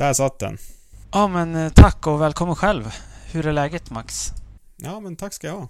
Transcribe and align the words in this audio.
Där 0.00 0.12
satt 0.12 0.38
den. 0.38 0.58
Ja 1.12 1.28
men 1.28 1.54
eh, 1.54 1.72
tack 1.72 2.06
och 2.06 2.20
välkommen 2.20 2.56
själv. 2.56 2.94
Hur 3.32 3.46
är 3.46 3.52
läget 3.52 3.90
Max? 3.90 4.32
Ja, 4.76 5.00
men 5.00 5.16
tack 5.16 5.32
ska 5.32 5.46
jag 5.46 5.54
ha. 5.54 5.68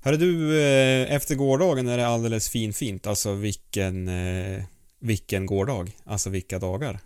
Hörru 0.00 0.16
du, 0.16 0.62
eh, 0.62 1.14
efter 1.14 1.34
gårdagen 1.34 1.88
är 1.88 1.98
det 1.98 2.06
alldeles 2.06 2.48
finfint. 2.48 3.06
Alltså 3.06 3.32
vilken... 3.32 4.08
eh, 4.08 4.62
Vilken 5.00 5.46
gårdag. 5.46 5.90
Alltså 6.04 6.30
vilka 6.30 6.58
dagar. 6.58 6.98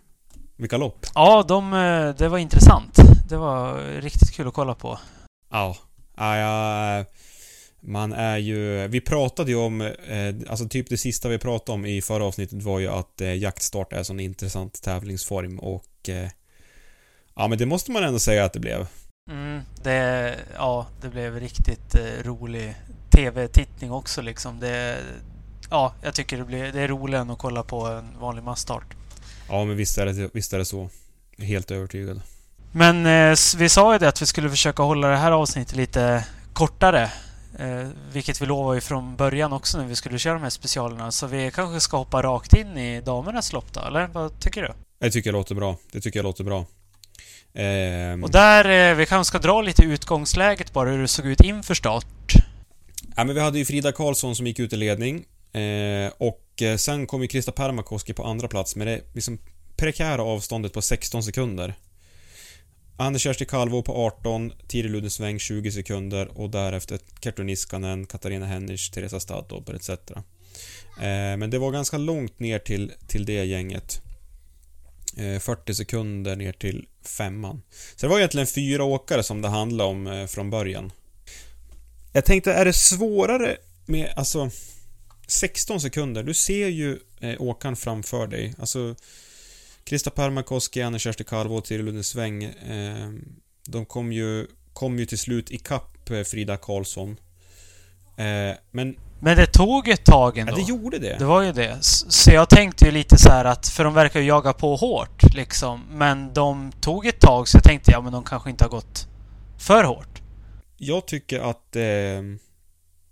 Vilka 0.55 0.77
lopp. 0.77 1.05
Ja, 1.15 1.43
de, 1.47 1.71
det 2.17 2.27
var 2.29 2.37
intressant. 2.37 2.99
Det 3.29 3.37
var 3.37 3.77
riktigt 4.01 4.31
kul 4.31 4.47
att 4.47 4.53
kolla 4.53 4.75
på. 4.75 4.99
Ja. 5.51 5.77
ja, 6.17 7.05
man 7.79 8.13
är 8.13 8.37
ju... 8.37 8.87
Vi 8.87 9.01
pratade 9.01 9.51
ju 9.51 9.57
om... 9.57 9.91
Alltså 10.49 10.67
typ 10.69 10.89
det 10.89 10.97
sista 10.97 11.29
vi 11.29 11.37
pratade 11.37 11.71
om 11.73 11.85
i 11.85 12.01
förra 12.01 12.25
avsnittet 12.25 12.63
var 12.63 12.79
ju 12.79 12.87
att 12.87 13.21
jaktstart 13.37 13.93
är 13.93 13.97
en 13.97 14.05
sån 14.05 14.19
intressant 14.19 14.81
tävlingsform 14.81 15.59
och... 15.59 15.83
eh, 16.09 16.29
Ja, 17.37 17.47
men 17.47 17.57
det 17.57 17.65
måste 17.65 17.91
man 17.91 18.03
ändå 18.03 18.19
säga 18.19 18.45
att 18.45 18.53
det 18.53 18.59
blev. 18.59 18.87
Mm, 19.29 19.61
det, 19.83 20.35
ja, 20.55 20.87
det 21.01 21.09
blev 21.09 21.39
riktigt 21.39 21.95
eh, 21.95 22.23
rolig 22.23 22.75
TV-tittning 23.09 23.91
också 23.91 24.21
liksom. 24.21 24.59
Det, 24.59 24.97
ja, 25.69 25.93
jag 26.01 26.13
tycker 26.13 26.37
det, 26.37 26.43
blir, 26.43 26.71
det 26.71 26.81
är 26.81 26.87
roligare 26.87 27.21
än 27.21 27.29
att 27.29 27.37
kolla 27.37 27.63
på 27.63 27.87
en 27.87 28.19
vanlig 28.19 28.43
masstart. 28.43 28.95
Ja, 29.49 29.65
men 29.65 29.77
visst 29.77 29.97
är 29.97 30.05
det, 30.05 30.29
visst 30.33 30.53
är 30.53 30.57
det 30.57 30.65
så. 30.65 30.89
Helt 31.37 31.71
övertygad. 31.71 32.21
Men 32.71 33.05
eh, 33.05 33.35
vi 33.57 33.69
sa 33.69 33.93
ju 33.93 33.99
det 33.99 34.07
att 34.07 34.21
vi 34.21 34.25
skulle 34.25 34.49
försöka 34.49 34.83
hålla 34.83 35.07
det 35.07 35.17
här 35.17 35.31
avsnittet 35.31 35.75
lite 35.75 36.25
kortare. 36.53 37.11
Eh, 37.59 37.87
vilket 38.11 38.41
vi 38.41 38.45
lovade 38.45 38.77
ju 38.77 38.81
från 38.81 39.15
början 39.15 39.53
också 39.53 39.77
när 39.77 39.85
vi 39.85 39.95
skulle 39.95 40.19
köra 40.19 40.33
de 40.33 40.43
här 40.43 40.49
specialerna. 40.49 41.11
Så 41.11 41.27
vi 41.27 41.51
kanske 41.51 41.79
ska 41.79 41.97
hoppa 41.97 42.21
rakt 42.21 42.53
in 42.53 42.77
i 42.77 43.01
damernas 43.01 43.53
lopp 43.53 43.73
då, 43.73 43.79
eller? 43.79 44.07
Vad 44.07 44.39
tycker 44.39 44.61
du? 44.61 44.73
Det 44.99 45.11
tycker 45.11 45.29
jag 45.29 45.33
låter 45.33 45.55
bra. 45.55 45.77
Det 45.91 46.01
tycker 46.01 46.19
jag 46.19 46.23
låter 46.23 46.43
bra. 46.43 46.65
Ehm, 47.53 48.23
Och 48.23 48.31
där, 48.31 48.91
eh, 48.91 48.95
vi 48.95 49.05
kanske 49.05 49.29
ska 49.29 49.39
dra 49.39 49.61
lite 49.61 49.83
utgångsläget 49.83 50.73
bara, 50.73 50.89
hur 50.89 51.01
det 51.01 51.07
såg 51.07 51.25
ut 51.25 51.41
inför 51.41 51.73
start. 51.73 52.33
ja, 53.15 53.23
men 53.23 53.35
vi 53.35 53.41
hade 53.41 53.57
ju 53.59 53.65
Frida 53.65 53.91
Karlsson 53.91 54.35
som 54.35 54.47
gick 54.47 54.59
ut 54.59 54.73
i 54.73 54.75
ledning. 54.77 55.25
Eh, 55.53 56.11
och 56.17 56.61
eh, 56.61 56.77
sen 56.77 57.07
kom 57.07 57.21
ju 57.21 57.27
Krista 57.27 57.51
Permakoski 57.51 58.13
på 58.13 58.23
andra 58.23 58.47
plats 58.47 58.75
med 58.75 58.87
det 58.87 59.01
liksom 59.13 59.39
prekära 59.75 60.21
avståndet 60.21 60.73
på 60.73 60.81
16 60.81 61.23
sekunder. 61.23 61.73
Anders 62.99 63.21
Kersti 63.21 63.45
Kalvo 63.45 63.81
på 63.81 64.05
18, 64.05 64.51
Tiri 64.67 64.89
Ludensväng 64.89 65.39
20 65.39 65.71
sekunder 65.71 66.39
och 66.39 66.49
därefter 66.49 66.99
Kerttu 67.23 67.43
Niskanen, 67.43 68.05
Katarina 68.05 68.45
Hennisch, 68.45 68.91
Teresa 68.93 69.19
Staddober 69.19 69.73
etc. 69.73 69.89
Eh, 69.89 71.37
men 71.37 71.49
det 71.49 71.57
var 71.59 71.71
ganska 71.71 71.97
långt 71.97 72.39
ner 72.39 72.59
till, 72.59 72.91
till 73.07 73.25
det 73.25 73.45
gänget. 73.45 74.01
Eh, 75.17 75.39
40 75.39 75.73
sekunder 75.73 76.35
ner 76.35 76.51
till 76.51 76.87
femman. 77.03 77.61
Så 77.95 78.05
det 78.05 78.09
var 78.09 78.17
egentligen 78.17 78.47
fyra 78.47 78.83
åkare 78.83 79.23
som 79.23 79.41
det 79.41 79.47
handlade 79.47 79.89
om 79.89 80.07
eh, 80.07 80.27
från 80.27 80.49
början. 80.49 80.91
Jag 82.13 82.25
tänkte, 82.25 82.53
är 82.53 82.65
det 82.65 82.73
svårare 82.73 83.57
med, 83.85 84.13
alltså 84.15 84.49
16 85.27 85.81
sekunder, 85.81 86.23
du 86.23 86.33
ser 86.33 86.67
ju 86.67 86.99
eh, 87.19 87.41
åkaren 87.41 87.75
framför 87.75 88.27
dig. 88.27 88.53
Alltså 88.59 88.95
Krista 89.83 90.09
Permakoski, 90.09 90.81
Anna-Kersti 90.81 91.23
Kalvo 91.23 91.55
och 91.55 91.65
Tiril 91.65 91.85
Ludensväng 91.85 92.43
eh, 92.43 93.09
De 93.67 93.85
kom 93.85 94.11
ju, 94.11 94.47
kom 94.73 94.99
ju 94.99 95.05
till 95.05 95.17
slut 95.17 95.51
ikapp 95.51 96.09
eh, 96.09 96.23
Frida 96.23 96.57
Karlsson. 96.57 97.17
Eh, 98.17 98.57
men 98.71 98.95
men 99.19 99.37
det 99.37 99.45
tog 99.45 99.87
ett 99.87 100.05
tag 100.05 100.37
ändå. 100.37 100.53
ja, 100.53 100.55
det 100.55 100.61
gjorde 100.61 100.99
det. 100.99 101.15
Det 101.19 101.25
var 101.25 101.41
ju 101.41 101.51
det. 101.51 101.77
Så 101.81 102.31
jag 102.31 102.49
tänkte 102.49 102.85
ju 102.85 102.91
lite 102.91 103.17
så 103.17 103.29
här 103.29 103.45
att, 103.45 103.67
för 103.67 103.83
de 103.83 103.93
verkar 103.93 104.19
ju 104.19 104.25
jaga 104.25 104.53
på 104.53 104.75
hårt 104.75 105.33
liksom. 105.33 105.81
Men 105.91 106.33
de 106.33 106.71
tog 106.81 107.05
ett 107.05 107.19
tag 107.19 107.47
så 107.47 107.57
jag 107.57 107.63
tänkte, 107.63 107.91
ja 107.91 108.01
men 108.01 108.11
de 108.11 108.23
kanske 108.23 108.49
inte 108.49 108.63
har 108.63 108.69
gått 108.69 109.07
för 109.57 109.83
hårt. 109.83 110.21
Jag 110.77 111.05
tycker 111.05 111.39
att 111.39 111.75
eh, 111.75 112.21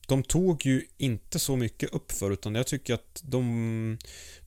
de 0.07 0.23
tog 0.23 0.65
ju 0.65 0.81
inte 0.97 1.39
så 1.39 1.55
mycket 1.55 1.93
uppför 1.93 2.31
utan 2.31 2.55
jag 2.55 2.67
tycker 2.67 2.93
att 2.93 3.21
de 3.23 3.97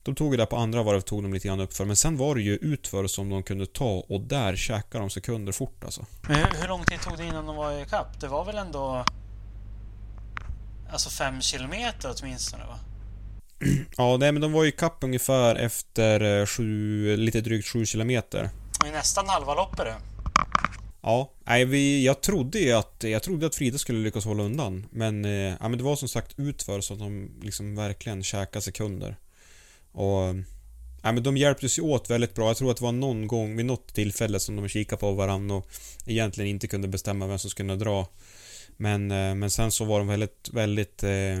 de 0.03 0.15
tog 0.15 0.33
ju 0.33 0.37
där 0.37 0.45
på 0.45 0.55
andra 0.55 0.83
varv 0.83 1.01
tog 1.01 1.23
de 1.23 1.33
lite 1.33 1.47
grann 1.47 1.59
uppför 1.59 1.85
men 1.85 1.95
sen 1.95 2.17
var 2.17 2.35
det 2.35 2.41
ju 2.41 2.55
utför 2.55 3.07
som 3.07 3.29
de 3.29 3.43
kunde 3.43 3.65
ta 3.65 4.05
och 4.09 4.21
där 4.21 4.55
käkade 4.55 5.03
de 5.03 5.09
sekunder 5.09 5.51
fort 5.51 5.83
alltså. 5.83 6.05
Men 6.27 6.35
hur, 6.35 6.61
hur 6.61 6.67
lång 6.67 6.83
tid 6.85 7.01
tog 7.01 7.17
det 7.17 7.25
innan 7.25 7.45
de 7.45 7.55
var 7.55 7.81
i 7.81 7.85
kapp? 7.85 8.19
Det 8.19 8.27
var 8.27 8.45
väl 8.45 8.57
ändå... 8.57 9.05
Alltså 10.91 11.09
fem 11.09 11.41
kilometer 11.41 12.15
åtminstone 12.19 12.65
va? 12.65 12.79
Ja, 13.97 14.17
nej 14.17 14.31
men 14.31 14.41
de 14.41 14.51
var 14.51 14.63
ju 14.63 14.71
kapp 14.71 14.97
ungefär 15.03 15.55
efter 15.55 16.39
eh, 16.39 16.45
sju, 16.45 17.17
lite 17.17 17.41
drygt 17.41 17.67
sju 17.67 17.85
kilometer. 17.85 18.49
Det 18.81 18.87
är 18.87 18.91
nästan 18.91 19.29
halva 19.29 19.53
loppet 19.53 19.85
det. 19.85 19.95
Ja, 21.01 21.31
nej 21.43 21.65
vi, 21.65 22.05
jag 22.05 22.21
trodde 22.21 22.59
ju 22.59 22.71
att, 22.71 22.95
jag 22.99 23.23
trodde 23.23 23.45
att 23.45 23.55
Frida 23.55 23.77
skulle 23.77 23.99
lyckas 23.99 24.25
hålla 24.25 24.43
undan. 24.43 24.85
Men, 24.91 25.25
eh, 25.25 25.31
ja, 25.31 25.69
men 25.69 25.77
det 25.77 25.83
var 25.83 25.95
som 25.95 26.09
sagt 26.09 26.33
utför 26.37 26.81
så 26.81 26.93
att 26.93 26.99
de 26.99 27.29
liksom 27.41 27.75
verkligen 27.75 28.23
käkade 28.23 28.61
sekunder. 28.61 29.15
Och, 29.91 30.35
ja 31.03 31.11
men 31.11 31.23
de 31.23 31.37
hjälptes 31.37 31.79
ju 31.79 31.81
åt 31.81 32.09
väldigt 32.09 32.35
bra. 32.35 32.47
Jag 32.47 32.57
tror 32.57 32.71
att 32.71 32.77
det 32.77 32.83
var 32.83 32.91
någon 32.91 33.27
gång, 33.27 33.57
vid 33.57 33.65
något 33.65 33.93
tillfälle 33.93 34.39
som 34.39 34.55
de 34.55 34.67
kikade 34.67 34.99
på 34.99 35.11
varandra 35.11 35.55
och 35.55 35.67
egentligen 36.05 36.49
inte 36.49 36.67
kunde 36.67 36.87
bestämma 36.87 37.27
vem 37.27 37.39
som 37.39 37.49
skulle 37.49 37.75
dra. 37.75 38.07
Men, 38.81 39.11
eh, 39.11 39.35
men 39.35 39.51
sen 39.51 39.71
så 39.71 39.85
var 39.85 39.99
de 39.99 40.07
väldigt, 40.07 40.49
väldigt 40.53 41.03
eh, 41.03 41.39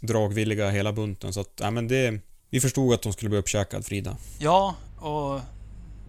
dragvilliga 0.00 0.70
hela 0.70 0.92
bunten 0.92 1.32
så 1.32 1.40
att, 1.40 1.52
ja 1.60 1.70
men 1.70 1.88
det... 1.88 2.20
Vi 2.50 2.60
förstod 2.60 2.94
att 2.94 3.02
de 3.02 3.12
skulle 3.12 3.28
bli 3.28 3.38
uppkäkad, 3.38 3.86
Frida. 3.86 4.16
Ja, 4.38 4.74
och 4.96 5.40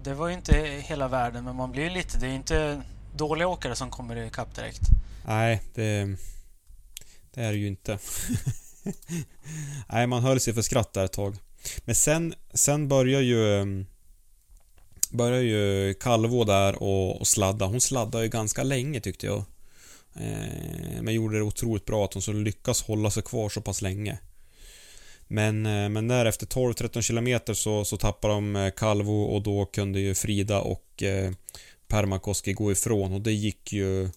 det 0.03 0.13
var 0.13 0.27
ju 0.27 0.33
inte 0.33 0.81
hela 0.83 1.07
världen 1.07 1.43
men 1.43 1.55
man 1.55 1.71
blir 1.71 1.83
ju 1.83 1.89
lite... 1.89 2.17
Det 2.17 2.25
är 2.25 2.29
ju 2.29 2.35
inte 2.35 2.81
dåliga 3.15 3.47
åkare 3.47 3.75
som 3.75 3.89
kommer 3.89 4.15
i 4.15 4.29
kapp 4.29 4.55
direkt. 4.55 4.81
Nej, 5.25 5.61
det... 5.73 6.15
Det 7.33 7.41
är 7.41 7.51
det 7.51 7.57
ju 7.57 7.67
inte. 7.67 7.99
Nej, 9.89 10.07
man 10.07 10.23
höll 10.23 10.39
sig 10.39 10.53
för 10.53 10.61
skratt 10.61 10.93
där 10.93 11.05
ett 11.05 11.13
tag. 11.13 11.37
Men 11.85 11.95
sen, 11.95 12.33
sen 12.53 12.87
börjar 12.87 13.21
ju... 13.21 13.85
Börjar 15.09 15.41
ju 15.41 15.93
Calvo 15.93 16.43
där 16.43 16.83
och, 16.83 17.19
och 17.19 17.27
sladda. 17.27 17.65
Hon 17.65 17.81
sladdade 17.81 18.23
ju 18.23 18.29
ganska 18.29 18.63
länge 18.63 18.99
tyckte 18.99 19.25
jag. 19.25 19.43
Eh, 20.19 21.01
men 21.01 21.13
gjorde 21.13 21.37
det 21.37 21.43
otroligt 21.43 21.85
bra 21.85 22.05
att 22.05 22.13
hon 22.13 22.21
så 22.21 22.33
lyckas 22.33 22.83
hålla 22.83 23.11
sig 23.11 23.23
kvar 23.23 23.49
så 23.49 23.61
pass 23.61 23.81
länge. 23.81 24.17
Men, 25.27 25.65
eh, 25.65 25.89
men 25.89 26.07
där 26.07 26.25
efter 26.25 26.45
12-13 26.45 27.01
km 27.01 27.55
så, 27.55 27.85
så 27.85 27.97
tappade 27.97 28.33
de 28.33 28.55
eh, 28.55 28.71
Kalvo 28.71 29.23
och 29.23 29.41
då 29.41 29.65
kunde 29.65 29.99
ju 29.99 30.15
Frida 30.15 30.59
och 30.59 31.03
eh, 31.03 31.31
Permakoski 31.87 32.53
gå 32.53 32.71
ifrån 32.71 33.13
och 33.13 33.21
det 33.21 33.33
gick 33.33 33.73
ju... 33.73 34.09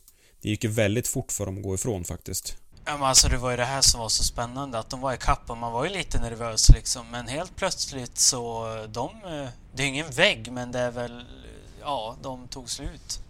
Det 0.42 0.48
gick 0.48 0.64
ju 0.64 0.70
väldigt 0.70 1.08
fort 1.08 1.32
för 1.32 1.46
dem 1.46 1.56
att 1.56 1.62
gå 1.62 1.74
ifrån 1.74 2.04
faktiskt. 2.04 2.56
Ja, 2.84 2.92
men 2.92 3.02
alltså 3.02 3.28
det 3.28 3.36
var 3.36 3.50
ju 3.50 3.56
det 3.56 3.64
här 3.64 3.80
som 3.80 4.00
var 4.00 4.08
så 4.08 4.24
spännande, 4.24 4.78
att 4.78 4.90
de 4.90 5.00
var 5.00 5.14
i 5.14 5.16
kapp 5.16 5.50
och 5.50 5.56
man 5.56 5.72
var 5.72 5.84
ju 5.84 5.90
lite 5.90 6.20
nervös 6.20 6.70
liksom. 6.70 7.10
Men 7.10 7.28
helt 7.28 7.56
plötsligt 7.56 8.18
så, 8.18 8.64
de... 8.88 9.10
Det 9.74 9.82
är 9.82 9.86
ju 9.86 9.88
ingen 9.88 10.10
vägg, 10.10 10.52
men 10.52 10.72
det 10.72 10.78
är 10.78 10.90
väl... 10.90 11.24
Ja, 11.80 12.16
de 12.22 12.48
tog 12.48 12.70
slut. 12.70 13.22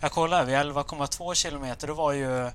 Jag 0.00 0.12
kollar, 0.12 0.44
vid 0.44 0.54
11,2 0.54 1.34
kilometer, 1.34 1.86
då 1.86 1.94
var 1.94 2.12
ju 2.12 2.50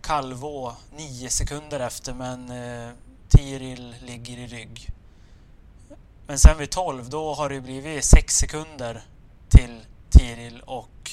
Calvo 0.00 0.72
9 0.96 1.28
sekunder 1.30 1.80
efter, 1.80 2.14
men 2.14 2.50
eh, 2.50 2.90
Tiril 3.28 3.94
ligger 4.02 4.38
i 4.38 4.46
rygg. 4.46 4.88
Men 6.26 6.38
sen 6.38 6.58
vid 6.58 6.70
12, 6.70 7.10
då 7.10 7.34
har 7.34 7.48
det 7.48 7.60
blivit 7.60 8.04
6 8.04 8.36
sekunder 8.36 9.02
till 9.48 9.80
Tiril 10.10 10.60
och 10.66 11.10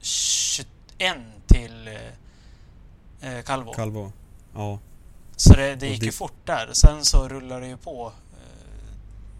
21 0.00 0.66
till 1.46 1.88
eh, 3.20 3.32
eh, 3.34 3.42
Calvo. 3.42 3.72
Calvo. 3.72 4.12
Ja. 4.54 4.78
Så 5.36 5.52
det, 5.54 5.74
det 5.74 5.86
gick 5.88 6.00
det- 6.00 6.06
ju 6.06 6.12
fort 6.12 6.46
där. 6.46 6.68
Sen 6.72 7.04
så 7.04 7.28
rullade 7.28 7.60
det 7.60 7.66
ju 7.68 7.76
på. 7.76 8.12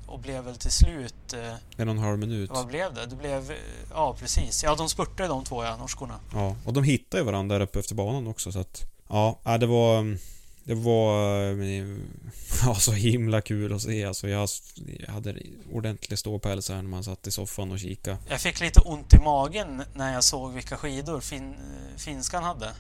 Och 0.08 0.18
blev 0.20 0.44
väl 0.44 0.56
till 0.56 0.70
slut... 0.70 1.32
eh, 1.32 1.54
En 1.76 1.88
och 1.88 1.94
en 1.94 1.98
halv 1.98 2.18
minut. 2.18 2.50
Vad 2.50 2.66
blev 2.66 2.94
det? 2.94 3.06
Det 3.06 3.16
blev... 3.16 3.50
eh, 3.50 3.56
Ja, 3.90 4.16
precis. 4.20 4.62
Ja, 4.64 4.74
de 4.74 4.88
spurtade 4.88 5.28
de 5.28 5.44
två, 5.44 5.64
ja, 5.64 5.76
norskorna. 5.76 6.20
Ja, 6.32 6.56
och 6.64 6.72
de 6.72 6.84
hittade 6.84 7.20
ju 7.20 7.24
varandra 7.26 7.58
där 7.58 7.64
uppe 7.64 7.78
efter 7.78 7.94
banan 7.94 8.26
också 8.26 8.52
så 8.52 8.58
att... 8.60 8.82
Ja, 9.08 9.40
ja, 9.44 9.58
det 9.58 9.66
var... 9.66 10.16
Det 10.64 10.74
var... 10.74 11.42
eh, 11.50 11.86
Ja, 12.64 12.74
så 12.74 12.92
himla 12.92 13.40
kul 13.40 13.72
att 13.72 13.82
se 13.82 14.04
alltså. 14.04 14.28
Jag, 14.28 14.48
jag 15.06 15.12
hade 15.12 15.36
ordentlig 15.72 16.18
ståpäls 16.18 16.68
här 16.68 16.76
när 16.76 16.82
man 16.82 17.04
satt 17.04 17.26
i 17.26 17.30
soffan 17.30 17.72
och 17.72 17.78
kika. 17.78 18.18
Jag 18.28 18.40
fick 18.40 18.60
lite 18.60 18.80
ont 18.80 19.14
i 19.14 19.18
magen 19.18 19.82
när 19.94 20.14
jag 20.14 20.24
såg 20.24 20.52
vilka 20.52 20.76
skidor 20.76 21.20
fin, 21.20 21.54
finskan 21.96 22.42
hade. 22.44 22.70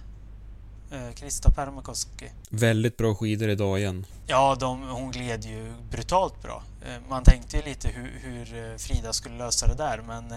Eh, 0.90 1.14
Krista 1.14 1.50
Permakoski. 1.50 2.30
Väldigt 2.50 2.96
bra 2.96 3.14
skidor 3.14 3.48
idag 3.48 3.78
igen. 3.78 4.06
Ja, 4.26 4.56
de, 4.60 4.88
hon 4.88 5.10
gled 5.10 5.44
ju 5.44 5.72
brutalt 5.90 6.42
bra. 6.42 6.62
Eh, 6.86 7.08
Man 7.08 7.22
tänkte 7.24 7.56
ju 7.56 7.62
lite 7.62 7.88
hur, 7.88 8.12
hur 8.22 8.70
eh, 8.72 8.76
Frida 8.76 9.12
skulle 9.12 9.38
lösa 9.38 9.66
det 9.66 9.74
där, 9.74 10.02
men 10.06 10.34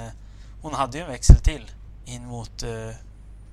hon 0.61 0.73
hade 0.73 0.97
ju 0.97 1.03
en 1.03 1.09
växel 1.09 1.35
till 1.35 1.71
in 2.05 2.25
mot 2.25 2.63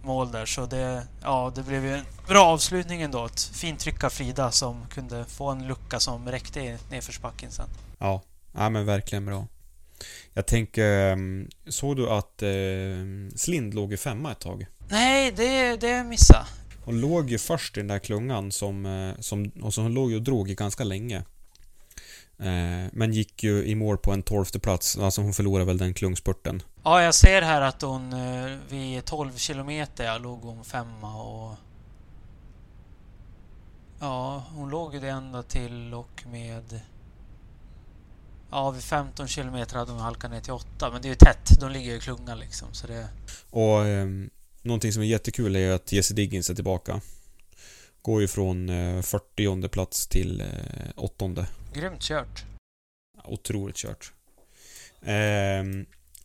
mål 0.03 0.33
där, 0.33 0.47
så 0.47 0.67
det, 0.67 1.07
ja, 1.23 1.53
det 1.55 1.63
blev 1.63 1.85
ju 1.85 1.95
en 1.95 2.05
bra 2.29 2.45
avslutning 2.47 3.03
ändå. 3.03 3.27
Ett 3.27 3.41
fint 3.41 3.81
tryck 3.81 4.05
av 4.05 4.11
Frida 4.11 4.51
som 4.51 4.85
kunde 4.91 5.25
få 5.25 5.49
en 5.51 5.67
lucka 5.67 6.01
som 6.01 6.29
räckte 6.29 6.61
i 6.61 6.79
nedförsbacken 6.91 7.51
sen. 7.51 7.67
Ja, 7.99 8.23
ja 8.55 8.69
men 8.71 8.87
verkligen 8.87 9.27
bra. 9.27 9.47
Jag 10.35 10.47
tänker... 10.47 11.13
ehm, 11.13 11.49
Såg 11.69 11.97
du 11.97 12.11
att 12.11 12.43
eh, 12.43 12.49
Slind 13.37 13.75
låg 13.75 13.93
i 13.93 13.97
femma 13.97 14.33
ett 14.33 14.41
tag? 14.41 14.67
Nej, 14.89 15.33
det, 15.37 15.77
det 15.77 16.05
missade. 16.05 16.45
Hon 16.89 17.01
låg 17.01 17.31
ju 17.31 17.39
först 17.39 17.77
i 17.77 17.81
den 17.81 17.87
där 17.87 17.99
klungan 17.99 18.53
som... 18.53 18.87
eh, 18.87 19.21
som 19.21 19.51
och 19.63 19.75
så 19.75 19.83
hon 19.83 19.95
låg 19.95 20.11
ju 20.11 20.17
och 20.17 20.23
drog 20.23 20.51
i 20.51 20.55
ganska 20.55 20.85
länge. 20.85 21.17
Eh, 22.39 22.87
men 22.93 23.13
gick 23.13 23.43
ju 23.43 23.65
i 23.65 23.75
mål 23.75 23.99
på 23.99 24.13
en 24.13 24.23
tolfte 24.23 24.59
plats. 24.59 24.99
Alltså 24.99 25.21
hon 25.21 25.33
förlorade 25.33 25.65
väl 25.65 25.79
den 25.79 25.95
klungspurten. 25.95 26.63
Ja, 26.85 27.03
jag 27.03 27.15
ser 27.15 27.43
här 27.43 27.61
att 27.61 27.83
hon 27.83 28.13
eh, 28.13 28.57
vid 28.69 29.05
12 29.05 29.37
kilometer 29.37 30.05
ja, 30.05 30.19
låg 30.19 30.41
hon 30.41 30.65
femma 30.65 31.23
och... 31.23 31.57
Ja, 34.01 34.45
hon 34.55 34.71
låg 34.71 34.95
ju 34.95 35.01
det 35.01 35.09
ända 35.09 35.43
till 35.43 35.95
och 35.95 36.25
med... 36.27 36.81
Ja, 38.51 38.71
vid 38.71 38.83
15 38.83 39.29
kilometer 39.29 39.77
hade 39.77 39.93
hon 39.93 40.01
halkat 40.01 40.31
ner 40.31 40.41
till 40.41 40.53
8, 40.53 40.91
men 40.93 41.03
det 41.03 41.09
är 41.09 41.11
ju 41.11 41.17
tätt. 41.17 41.61
De 41.61 41.71
ligger 41.71 41.91
ju 41.91 41.97
i 41.97 42.01
klungan 42.01 42.39
liksom, 42.39 42.69
så 42.73 42.87
det... 42.87 43.09
Och 43.51 43.87
eh, 43.87 44.07
någonting 44.63 44.93
som 44.93 45.03
är 45.03 45.07
jättekul 45.07 45.57
är 45.57 45.71
att 45.71 45.93
Jesse 45.93 46.15
Diggins 46.15 46.51
är 46.51 46.55
tillbaka. 46.55 47.01
Går 48.03 48.21
ju 48.21 48.29
från 48.29 48.69
eh, 48.69 49.03
40 49.03 49.69
plats 49.69 50.07
till 50.07 50.41
eh, 50.41 50.47
åttonde. 50.97 51.47
Grymt 51.75 52.03
kört. 52.03 52.45
Otroligt 53.25 53.77
kört. 53.77 54.13
Eh, 55.03 55.65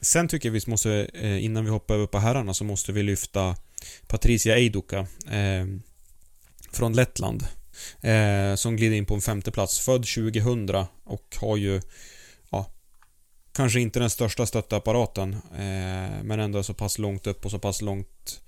sen 0.02 0.28
tycker 0.28 0.50
jag 0.50 0.54
vi 0.54 0.62
måste, 0.68 1.10
eh, 1.14 1.46
innan 1.46 1.66
vi 1.66 1.72
hoppar 1.72 1.96
över 1.96 2.08
på 2.08 2.20
herrarna, 2.20 2.54
så 2.54 2.64
måste 2.64 2.92
vi 2.92 3.04
lyfta 3.04 3.56
Patricia 4.08 4.56
Eiduka 4.56 5.00
eh, 5.30 5.66
från 6.72 6.94
Lettland. 6.94 7.48
Eh, 8.02 8.56
som 8.56 8.76
glider 8.76 8.96
in 8.96 9.06
på 9.06 9.16
en 9.16 9.22
femte 9.22 9.52
plats 9.52 9.80
Född 9.80 10.06
2000 10.16 10.70
och 11.04 11.36
har 11.42 11.58
ju 11.58 11.82
kanske 13.54 13.80
inte 13.80 14.00
den 14.00 14.10
största 14.10 14.46
stöttapparaten 14.46 15.34
eh, 15.34 16.24
men 16.24 16.40
ändå 16.40 16.64
så 16.64 16.74
pass 16.74 16.98
långt 16.98 17.28
upp 17.28 17.46
och 17.46 17.52
så 17.52 17.60
pass 17.60 17.82
långt 17.82 18.40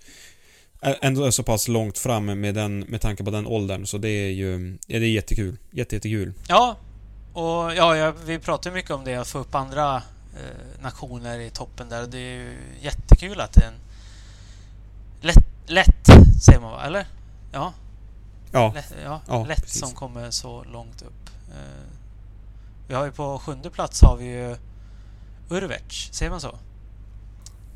Ändå 1.01 1.23
är 1.25 1.31
så 1.31 1.43
pass 1.43 1.67
långt 1.67 1.97
fram 1.97 2.25
med, 2.25 2.55
den, 2.55 2.79
med 2.79 3.01
tanke 3.01 3.23
på 3.23 3.31
den 3.31 3.47
åldern 3.47 3.85
så 3.85 3.97
det 3.97 4.09
är 4.09 4.29
ju 4.29 4.77
ja, 4.87 4.99
det 4.99 5.05
är 5.05 5.11
jättekul. 5.11 5.57
Jätte, 5.71 5.95
jättekul. 5.95 6.33
Ja, 6.47 6.77
och 7.33 7.75
ja, 7.75 7.95
ja, 7.97 8.13
vi 8.25 8.39
pratar 8.39 8.71
mycket 8.71 8.91
om 8.91 9.03
det, 9.03 9.15
att 9.15 9.27
få 9.27 9.39
upp 9.39 9.55
andra 9.55 9.95
eh, 9.95 10.81
nationer 10.83 11.39
i 11.39 11.49
toppen 11.49 11.89
där. 11.89 12.07
Det 12.07 12.17
är 12.17 12.35
ju 12.35 12.57
jättekul 12.81 13.41
att 13.41 13.53
det 13.53 13.61
är 13.63 13.67
en 13.67 13.79
lätt, 15.21 15.45
lätt 15.67 16.07
säger 16.43 16.59
man 16.59 16.71
va? 16.71 16.83
Eller? 16.85 17.07
Ja, 17.51 17.73
Ja, 18.51 18.71
lätt, 18.75 18.93
ja, 19.03 19.21
Ja, 19.27 19.45
lätt 19.45 19.61
precis. 19.61 19.79
som 19.79 19.91
kommer 19.91 20.31
så 20.31 20.63
långt 20.63 21.01
upp. 21.01 21.29
Eh, 21.49 21.91
vi 22.87 22.93
har 22.93 23.05
ju 23.05 23.11
på 23.11 23.39
sjunde 23.39 23.69
plats 23.69 24.01
har 24.01 24.17
vi 24.17 24.25
ju 24.25 24.55
Urvec, 25.49 26.09
säger 26.11 26.29
man 26.29 26.41
så? 26.41 26.59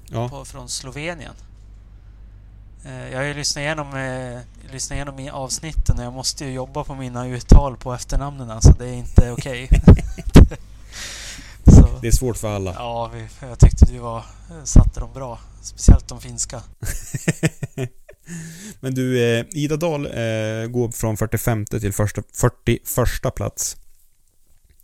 ja. 0.10 0.30
På, 0.30 0.46
från 0.46 0.70
Slovenien. 0.70 1.34
Eh, 2.86 3.10
jag 3.12 3.18
har 3.18 3.24
ju 3.24 3.34
lyssnat 3.34 3.62
igenom, 3.62 3.98
eh, 3.98 4.40
lyssnat 4.72 4.96
igenom 4.96 5.20
i 5.20 5.30
avsnitten 5.30 5.98
och 6.00 6.04
jag 6.04 6.14
måste 6.14 6.46
ju 6.46 6.52
jobba 6.52 6.84
på 6.84 6.96
mina 6.96 7.28
uttal 7.28 7.78
på 7.78 7.94
efternamnen 7.94 8.62
så 8.62 8.72
det 8.72 8.90
är 8.90 8.94
inte 8.94 9.32
okej. 9.32 9.70
Så, 11.68 12.00
Det 12.02 12.08
är 12.08 12.12
svårt 12.12 12.38
för 12.38 12.56
alla. 12.56 12.74
ja, 12.74 13.12
vi, 13.14 13.28
jag 13.48 13.60
tyckte 13.60 13.86
du 13.86 14.00
var, 14.00 14.24
satte 14.64 15.00
dem 15.00 15.14
bra. 15.14 15.40
Speciellt 15.62 16.08
de 16.08 16.22
finska. 16.22 16.64
Men 18.80 18.96
du, 18.96 19.24
eh, 19.24 19.46
Ida 19.50 19.78
Dahl 19.78 20.06
eh, 20.06 20.12
går 20.68 20.92
från 20.92 21.18
45 21.18 21.66
till 21.66 21.94
första, 21.94 22.24
41 22.34 23.36
plats. 23.36 23.78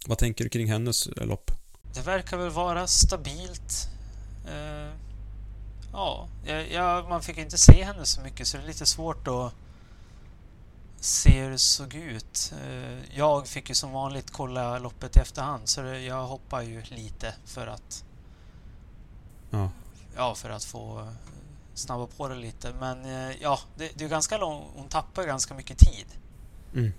Vad 0.07 0.17
tänker 0.17 0.43
du 0.43 0.49
kring 0.49 0.71
hennes 0.71 1.07
eh, 1.07 1.25
lopp? 1.25 1.51
Det 1.95 2.01
verkar 2.01 2.37
väl 2.37 2.49
vara 2.49 2.87
stabilt. 2.87 3.89
Eh, 4.47 4.93
ja, 5.91 6.27
jag, 6.71 7.09
man 7.09 7.21
fick 7.21 7.37
inte 7.37 7.57
se 7.57 7.83
henne 7.83 8.05
så 8.05 8.21
mycket 8.21 8.47
så 8.47 8.57
det 8.57 8.63
är 8.63 8.67
lite 8.67 8.85
svårt 8.85 9.27
att 9.27 9.53
se 10.99 11.41
hur 11.43 11.51
det 11.51 11.57
såg 11.57 11.93
ut. 11.93 12.53
Eh, 12.63 13.17
jag 13.17 13.47
fick 13.47 13.69
ju 13.69 13.75
som 13.75 13.91
vanligt 13.91 14.31
kolla 14.31 14.79
loppet 14.79 15.17
i 15.17 15.19
efterhand 15.19 15.69
så 15.69 15.81
det, 15.81 15.99
jag 15.99 16.27
hoppar 16.27 16.61
ju 16.61 16.83
lite 16.83 17.33
för 17.45 17.67
att 17.67 18.03
Ja. 19.49 19.69
ja, 20.15 20.35
för 20.35 20.49
att 20.49 20.63
få 20.63 20.99
eh, 20.99 21.07
snabba 21.73 22.07
på 22.07 22.27
det 22.27 22.35
lite. 22.35 22.73
Men 22.79 23.05
eh, 23.05 23.35
ja, 23.41 23.59
det, 23.77 23.91
det 23.95 24.05
är 24.05 24.09
ganska 24.09 24.37
långt. 24.37 24.65
Hon 24.75 24.87
tappar 24.87 25.23
ganska 25.23 25.53
mycket 25.53 25.77
tid. 25.77 26.05
Mm. 26.73 26.93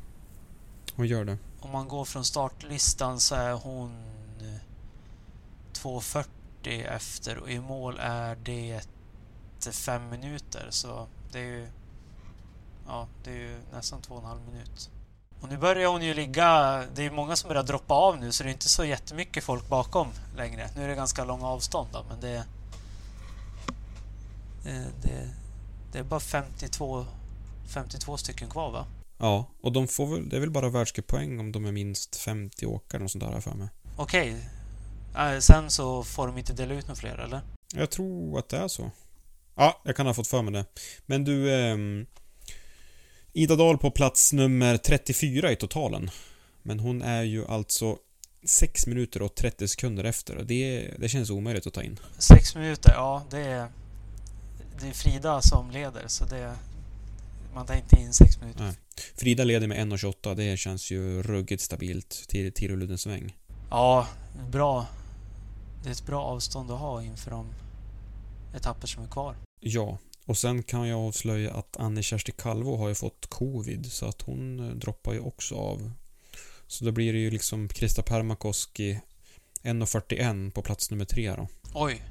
Hon 0.96 1.06
gör 1.06 1.24
det. 1.24 1.38
Om 1.60 1.70
man 1.70 1.88
går 1.88 2.04
från 2.04 2.24
startlistan 2.24 3.20
så 3.20 3.34
är 3.34 3.52
hon 3.52 4.15
2.40 5.87 6.95
efter 6.97 7.38
och 7.38 7.50
i 7.50 7.61
mål 7.61 7.99
är 8.00 8.37
det 8.45 8.83
fem 9.73 10.11
minuter. 10.11 10.66
Så 10.71 11.07
det 11.33 11.38
är 11.38 11.45
ju, 11.45 11.66
ja, 12.87 13.09
det 13.25 13.31
är 13.31 13.35
ju 13.35 13.59
nästan 13.73 14.02
två 14.02 14.14
och 14.14 14.21
en 14.21 14.26
halv 14.26 14.40
minut. 14.52 14.90
Och 15.40 15.49
nu 15.49 15.57
börjar 15.57 15.90
hon 15.90 16.02
ju 16.02 16.14
ligga... 16.14 16.83
Det 16.95 17.07
är 17.07 17.11
många 17.11 17.37
som 17.37 17.49
börjar 17.49 17.62
droppa 17.62 17.95
av 17.95 18.19
nu 18.19 18.33
så 18.33 18.43
det 18.43 18.50
är 18.50 18.52
inte 18.52 18.69
så 18.69 18.85
jättemycket 18.85 19.45
folk 19.45 19.69
bakom 19.69 20.09
längre. 20.37 20.71
Nu 20.76 20.85
är 20.85 20.88
det 20.88 20.95
ganska 20.95 21.25
långa 21.25 21.47
avstånd 21.47 21.88
då, 21.93 22.05
men 22.09 22.21
det... 22.21 22.45
Det, 24.62 24.87
det, 25.02 25.31
det 25.93 25.99
är 25.99 26.02
bara 26.02 26.21
52, 26.21 27.07
52 27.66 28.16
stycken 28.16 28.50
kvar 28.50 28.71
va? 28.71 28.87
Ja, 29.19 29.47
och 29.62 29.73
de 29.73 29.88
får 29.88 30.07
väl, 30.07 30.28
det 30.28 30.37
är 30.37 30.40
väl 30.40 30.50
bara 30.50 30.69
världscuppoäng 30.69 31.40
om 31.40 31.52
de 31.52 31.64
är 31.64 31.73
minst 31.73 32.16
50 32.16 32.66
åkare 32.66 33.05
och 33.05 33.11
sånt 33.11 33.25
där 33.25 33.33
jag 33.33 33.45
för 33.45 33.55
mig. 33.55 33.69
Okej. 33.97 34.50
Eh, 35.16 35.38
sen 35.38 35.70
så 35.70 36.04
får 36.04 36.26
de 36.26 36.38
inte 36.38 36.52
dela 36.52 36.75
ut 36.75 36.87
några 36.87 36.96
fler, 36.96 37.18
eller? 37.18 37.40
Jag 37.75 37.90
tror 37.90 38.38
att 38.38 38.49
det 38.49 38.56
är 38.56 38.68
så. 38.68 38.90
Ja, 39.54 39.80
jag 39.85 39.96
kan 39.96 40.06
ha 40.06 40.14
fått 40.14 40.26
för 40.26 40.42
mig 40.42 40.52
det. 40.52 40.64
Men 41.06 41.25
du... 41.25 41.54
ehm, 41.54 42.06
Ida 43.32 43.56
Dahl 43.56 43.78
på 43.78 43.90
plats 43.90 44.32
nummer 44.32 44.76
34 44.76 45.52
i 45.52 45.56
totalen. 45.56 46.11
Men 46.62 46.80
hon 46.80 47.02
är 47.02 47.23
ju 47.23 47.46
alltså 47.46 47.96
6 48.44 48.87
minuter 48.87 49.23
och 49.23 49.35
30 49.35 49.68
sekunder 49.68 50.04
efter 50.04 50.44
det, 50.44 50.94
det 50.99 51.08
känns 51.08 51.30
omöjligt 51.30 51.66
att 51.66 51.75
ta 51.75 51.82
in. 51.82 51.99
Sex 52.18 52.54
minuter, 52.54 52.92
ja 52.92 53.25
det 53.30 53.38
är... 53.40 53.68
Det 54.80 54.88
är 54.88 54.92
Frida 54.92 55.42
som 55.42 55.70
leder 55.70 56.04
så 56.06 56.25
det... 56.25 56.54
Man 57.54 57.66
tar 57.66 57.75
inte 57.75 58.00
in 58.00 58.12
sex 58.12 58.40
minuter. 58.40 58.64
Nej. 58.64 58.75
Frida 59.14 59.44
leder 59.44 59.66
med 59.66 59.78
1.28, 59.92 60.35
det 60.35 60.56
känns 60.56 60.90
ju 60.90 61.23
ruggigt 61.23 61.62
stabilt 61.62 62.25
till 62.28 62.52
Tiroludens 62.52 63.02
sväng. 63.02 63.37
Ja, 63.70 64.06
bra. 64.50 64.87
Det 65.87 65.90
är 65.90 65.93
ett 65.93 66.07
bra 66.07 66.23
avstånd 66.23 66.71
att 66.71 66.78
ha 66.78 67.02
inför 67.02 67.31
de 67.31 67.47
etapper 68.55 68.87
som 68.87 69.02
är 69.02 69.09
kvar. 69.09 69.37
Ja, 69.61 69.99
och 70.25 70.38
sen 70.38 70.62
kan 70.62 70.88
jag 70.88 71.00
avslöja 71.00 71.55
att 71.55 71.76
Anne-Kersti 71.76 72.33
Kalvo 72.33 72.76
har 72.76 72.88
ju 72.88 72.95
fått 72.95 73.26
covid 73.26 73.93
så 73.93 74.07
att 74.07 74.23
hon 74.23 74.61
eh, 74.61 74.75
droppar 74.76 75.12
ju 75.12 75.21
också 75.21 75.55
av. 75.55 75.93
Så 76.66 76.85
då 76.85 76.93
blir 76.93 77.12
det 77.12 77.19
ju 77.19 77.31
liksom 77.31 77.69
Krista 77.69 78.02
Permakoski 78.02 79.00
1.41 79.62 80.50
på 80.50 80.62
plats 80.62 80.90
nummer 80.90 81.05
tre 81.05 81.35
då. 81.37 81.49
Oj, 81.75 82.02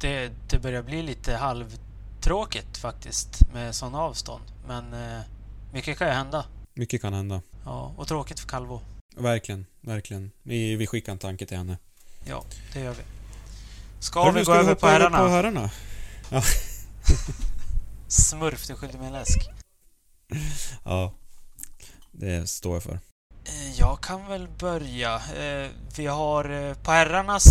det, 0.00 0.32
det 0.50 0.58
börjar 0.58 0.82
bli 0.82 1.02
lite 1.02 1.34
halvtråkigt 1.34 2.76
faktiskt 2.76 3.52
med 3.52 3.74
sådana 3.74 3.98
avstånd. 3.98 4.44
Men 4.66 4.92
eh, 4.92 5.20
mycket 5.72 5.98
kan 5.98 6.06
ju 6.08 6.14
hända. 6.14 6.44
Mycket 6.74 7.02
kan 7.02 7.12
hända. 7.12 7.42
Ja, 7.64 7.94
och 7.96 8.08
tråkigt 8.08 8.40
för 8.40 8.48
Calvo. 8.48 8.80
Verkligen, 9.16 9.66
verkligen. 9.80 10.30
Vi, 10.42 10.76
vi 10.76 10.86
skickar 10.86 11.12
en 11.12 11.18
tanke 11.18 11.46
till 11.46 11.56
henne. 11.56 11.78
Ja, 12.24 12.44
det 12.72 12.80
gör 12.80 12.94
vi. 12.94 13.19
Ska 14.00 14.22
Hörru, 14.24 14.38
vi 14.38 14.44
gå 14.44 14.52
över 14.54 14.74
på 14.74 14.86
herrarna? 14.86 15.18
på 15.18 15.28
herrarna? 15.28 15.70
Smurf, 18.08 18.66
du 18.66 18.74
skyller 18.74 18.98
mig 18.98 19.06
en 19.06 19.12
läsk. 19.12 19.48
Ja. 20.84 21.12
Det 22.12 22.48
står 22.50 22.74
jag 22.74 22.82
för. 22.82 22.92
Eh, 23.44 23.70
Jag 23.78 24.00
kan 24.02 24.26
väl 24.28 24.48
börja. 24.58 25.14
Eh, 25.14 25.70
Vi 25.96 26.06
har 26.06 26.50
eh, 26.68 26.74
på 26.74 26.90
herrarnas 26.92 27.44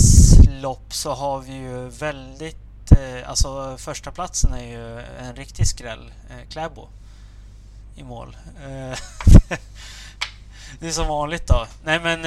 lopp 0.50 0.94
så 0.94 1.14
har 1.14 1.40
vi 1.40 1.54
ju 1.54 1.90
väldigt... 1.90 2.58
Alltså 3.26 3.78
första 3.78 4.12
platsen 4.12 4.54
är 4.54 4.64
ju 4.68 5.00
en 5.00 5.36
riktig 5.36 5.68
skräll. 5.68 6.14
Kläbo 6.50 6.88
i 7.96 8.04
mål. 8.04 8.38
Det 10.80 10.88
är 10.88 10.92
som 10.92 11.08
vanligt 11.08 11.48
då. 11.48 11.68
Nej 11.84 12.00
men 12.00 12.20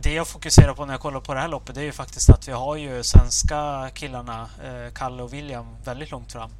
det 0.00 0.12
jag 0.12 0.28
fokuserar 0.28 0.74
på 0.74 0.86
när 0.86 0.94
jag 0.94 1.00
kollar 1.00 1.20
på 1.20 1.34
det 1.34 1.40
här 1.40 1.48
loppet 1.48 1.74
det 1.74 1.80
är 1.80 1.84
ju 1.84 1.92
faktiskt 1.92 2.30
att 2.30 2.48
vi 2.48 2.52
har 2.52 2.76
ju 2.76 3.02
svenska 3.02 3.90
killarna 3.94 4.48
eh, 4.64 4.92
Kalle 4.94 5.22
och 5.22 5.32
William 5.32 5.66
väldigt 5.84 6.10
långt 6.10 6.32
fram 6.32 6.50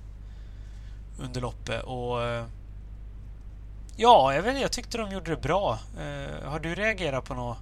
under 1.21 1.41
loppet 1.41 1.83
och 1.83 2.23
eh, 2.23 2.45
Ja, 3.97 4.35
jag, 4.35 4.43
vet, 4.43 4.61
jag 4.61 4.73
tyckte 4.73 4.99
de 4.99 5.13
gjorde 5.13 5.31
det 5.31 5.37
bra. 5.37 5.79
Eh, 5.99 6.49
har 6.49 6.61
du 6.61 6.75
reagerat 6.75 7.25
på 7.25 7.35
något? 7.35 7.59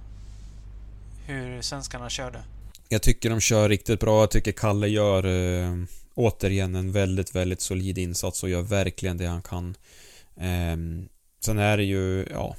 Hur 1.25 1.61
svenskarna 1.61 2.09
körde? 2.09 2.43
Jag 2.89 3.01
tycker 3.01 3.29
de 3.29 3.39
kör 3.39 3.69
riktigt 3.69 3.99
bra. 3.99 4.19
Jag 4.19 4.31
tycker 4.31 4.51
Kalle 4.51 4.87
gör 4.87 5.25
eh, 5.25 5.75
återigen 6.13 6.75
en 6.75 6.91
väldigt, 6.91 7.35
väldigt 7.35 7.61
solid 7.61 7.97
insats 7.97 8.43
och 8.43 8.49
gör 8.49 8.61
verkligen 8.61 9.17
det 9.17 9.25
han 9.25 9.41
kan. 9.41 9.75
Eh, 10.35 10.77
sen 11.45 11.59
är 11.59 11.77
det 11.77 11.83
ju, 11.83 12.27
ja, 12.31 12.55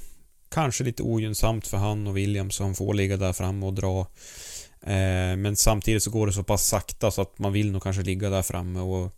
kanske 0.49 0.83
lite 0.83 1.03
ogynnsamt 1.03 1.67
för 1.67 1.77
han 1.77 2.07
och 2.07 2.17
William 2.17 2.51
som 2.51 2.75
får 2.75 2.93
ligga 2.93 3.17
där 3.17 3.33
framme 3.33 3.65
och 3.65 3.73
dra. 3.73 3.99
Eh, 4.81 5.35
men 5.37 5.55
samtidigt 5.55 6.03
så 6.03 6.11
går 6.11 6.27
det 6.27 6.33
så 6.33 6.43
pass 6.43 6.67
sakta 6.67 7.11
så 7.11 7.21
att 7.21 7.39
man 7.39 7.53
vill 7.53 7.71
nog 7.71 7.83
kanske 7.83 8.01
ligga 8.01 8.29
där 8.29 8.41
framme 8.41 8.79
och 8.79 9.13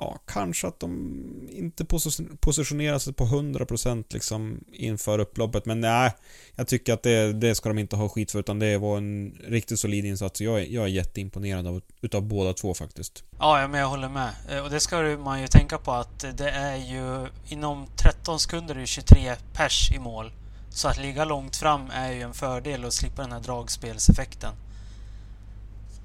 ja, 0.00 0.18
kanske 0.26 0.66
att 0.66 0.80
de 0.80 1.48
inte 1.50 1.84
positionerar 2.40 2.98
sig 2.98 3.12
på 3.12 3.24
100% 3.24 4.04
liksom 4.08 4.64
inför 4.72 5.18
upploppet. 5.18 5.66
Men 5.66 5.80
nej, 5.80 6.12
jag 6.54 6.68
tycker 6.68 6.92
att 6.92 7.02
det, 7.02 7.32
det 7.32 7.54
ska 7.54 7.68
de 7.68 7.78
inte 7.78 7.96
ha 7.96 8.08
skit 8.08 8.32
för 8.32 8.38
utan 8.38 8.58
det 8.58 8.78
var 8.78 8.96
en 8.96 9.38
riktigt 9.48 9.80
solid 9.80 10.04
insats. 10.04 10.40
Jag 10.40 10.60
är, 10.60 10.64
jag 10.64 10.84
är 10.84 10.88
jätteimponerad 10.88 11.66
av, 11.66 11.80
utav 12.00 12.22
båda 12.22 12.52
två 12.52 12.74
faktiskt. 12.74 13.24
Ja, 13.38 13.68
men 13.68 13.80
jag 13.80 13.88
håller 13.88 14.08
med. 14.08 14.30
Eh, 14.50 14.64
och 14.64 14.70
det 14.70 14.80
ska 14.80 15.02
man 15.02 15.40
ju 15.40 15.48
tänka 15.48 15.78
på 15.78 15.92
att 15.92 16.24
det 16.34 16.50
är 16.50 16.76
ju 16.76 17.26
inom 17.48 17.86
13 17.96 18.40
sekunder 18.40 18.74
är 18.74 18.80
det 18.80 18.86
23 18.86 19.34
pers 19.52 19.90
i 19.94 19.98
mål. 19.98 20.32
Så 20.70 20.88
att 20.88 20.96
ligga 20.96 21.24
långt 21.24 21.56
fram 21.56 21.90
är 21.90 22.12
ju 22.12 22.22
en 22.22 22.34
fördel 22.34 22.84
och 22.84 22.92
slippa 22.92 23.22
den 23.22 23.32
här 23.32 23.40
dragspelseffekten. 23.40 24.52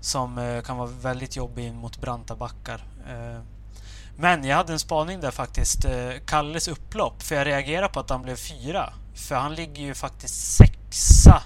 Som 0.02 0.38
eh, 0.38 0.62
kan 0.62 0.78
vara 0.78 0.90
väldigt 0.90 1.36
jobbig 1.36 1.74
mot 1.74 2.02
branta 2.02 2.36
backar. 2.36 2.84
Eh, 3.10 3.42
men 4.18 4.44
jag 4.44 4.58
hade 4.58 4.74
en 4.74 4.80
spaning 4.80 5.20
där 5.20 5.32
faktiskt. 5.32 5.86
Eh, 5.86 6.12
Kalles 6.26 6.68
upplopp. 6.68 7.24
För 7.24 7.36
jag 7.36 7.48
reagerar 7.48 7.88
på 7.88 8.00
att 8.00 8.10
han 8.10 8.22
blev 8.22 8.36
fyra. 8.36 8.94
För 9.16 9.36
han 9.36 9.56
ligger 9.56 9.84
ju 9.84 9.94
faktiskt 9.94 10.56
sexa 10.58 11.44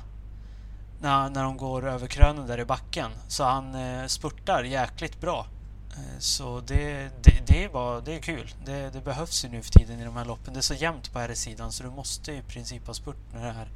när, 1.02 1.30
när 1.30 1.44
de 1.44 1.58
går 1.58 1.88
över 1.88 2.08
krönen 2.08 2.48
där 2.48 2.60
i 2.60 2.66
backen. 2.66 3.12
Så 3.28 3.44
han 3.44 3.76
spurtar 4.10 4.64
jäkligt 4.64 5.22
bra. 5.22 5.46
Eh, 5.92 6.20
så 6.20 6.60
det, 6.60 7.10
det, 7.24 7.42
det, 7.48 7.64
är 7.64 7.70
bara, 7.70 8.02
det 8.02 8.14
är 8.14 8.20
kul. 8.20 8.54
Det, 8.66 8.90
det 8.94 9.02
behövs 9.02 9.46
ju 9.46 9.50
nu 9.50 9.62
för 9.62 9.72
tiden 9.72 10.00
i 10.00 10.04
de 10.04 10.16
här 10.16 10.26
loppen. 10.26 10.54
Det 10.54 10.60
är 10.60 10.62
så 10.62 10.74
jämnt 10.74 11.14
på 11.14 11.20
här 11.20 11.34
sidan 11.34 11.72
så 11.72 11.84
du 11.84 11.90
måste 11.90 12.32
i 12.32 12.42
princip 12.42 12.88
ha 12.88 12.94
spurt 12.94 13.34
när 13.34 13.42
det 13.42 13.48
är 13.50 13.68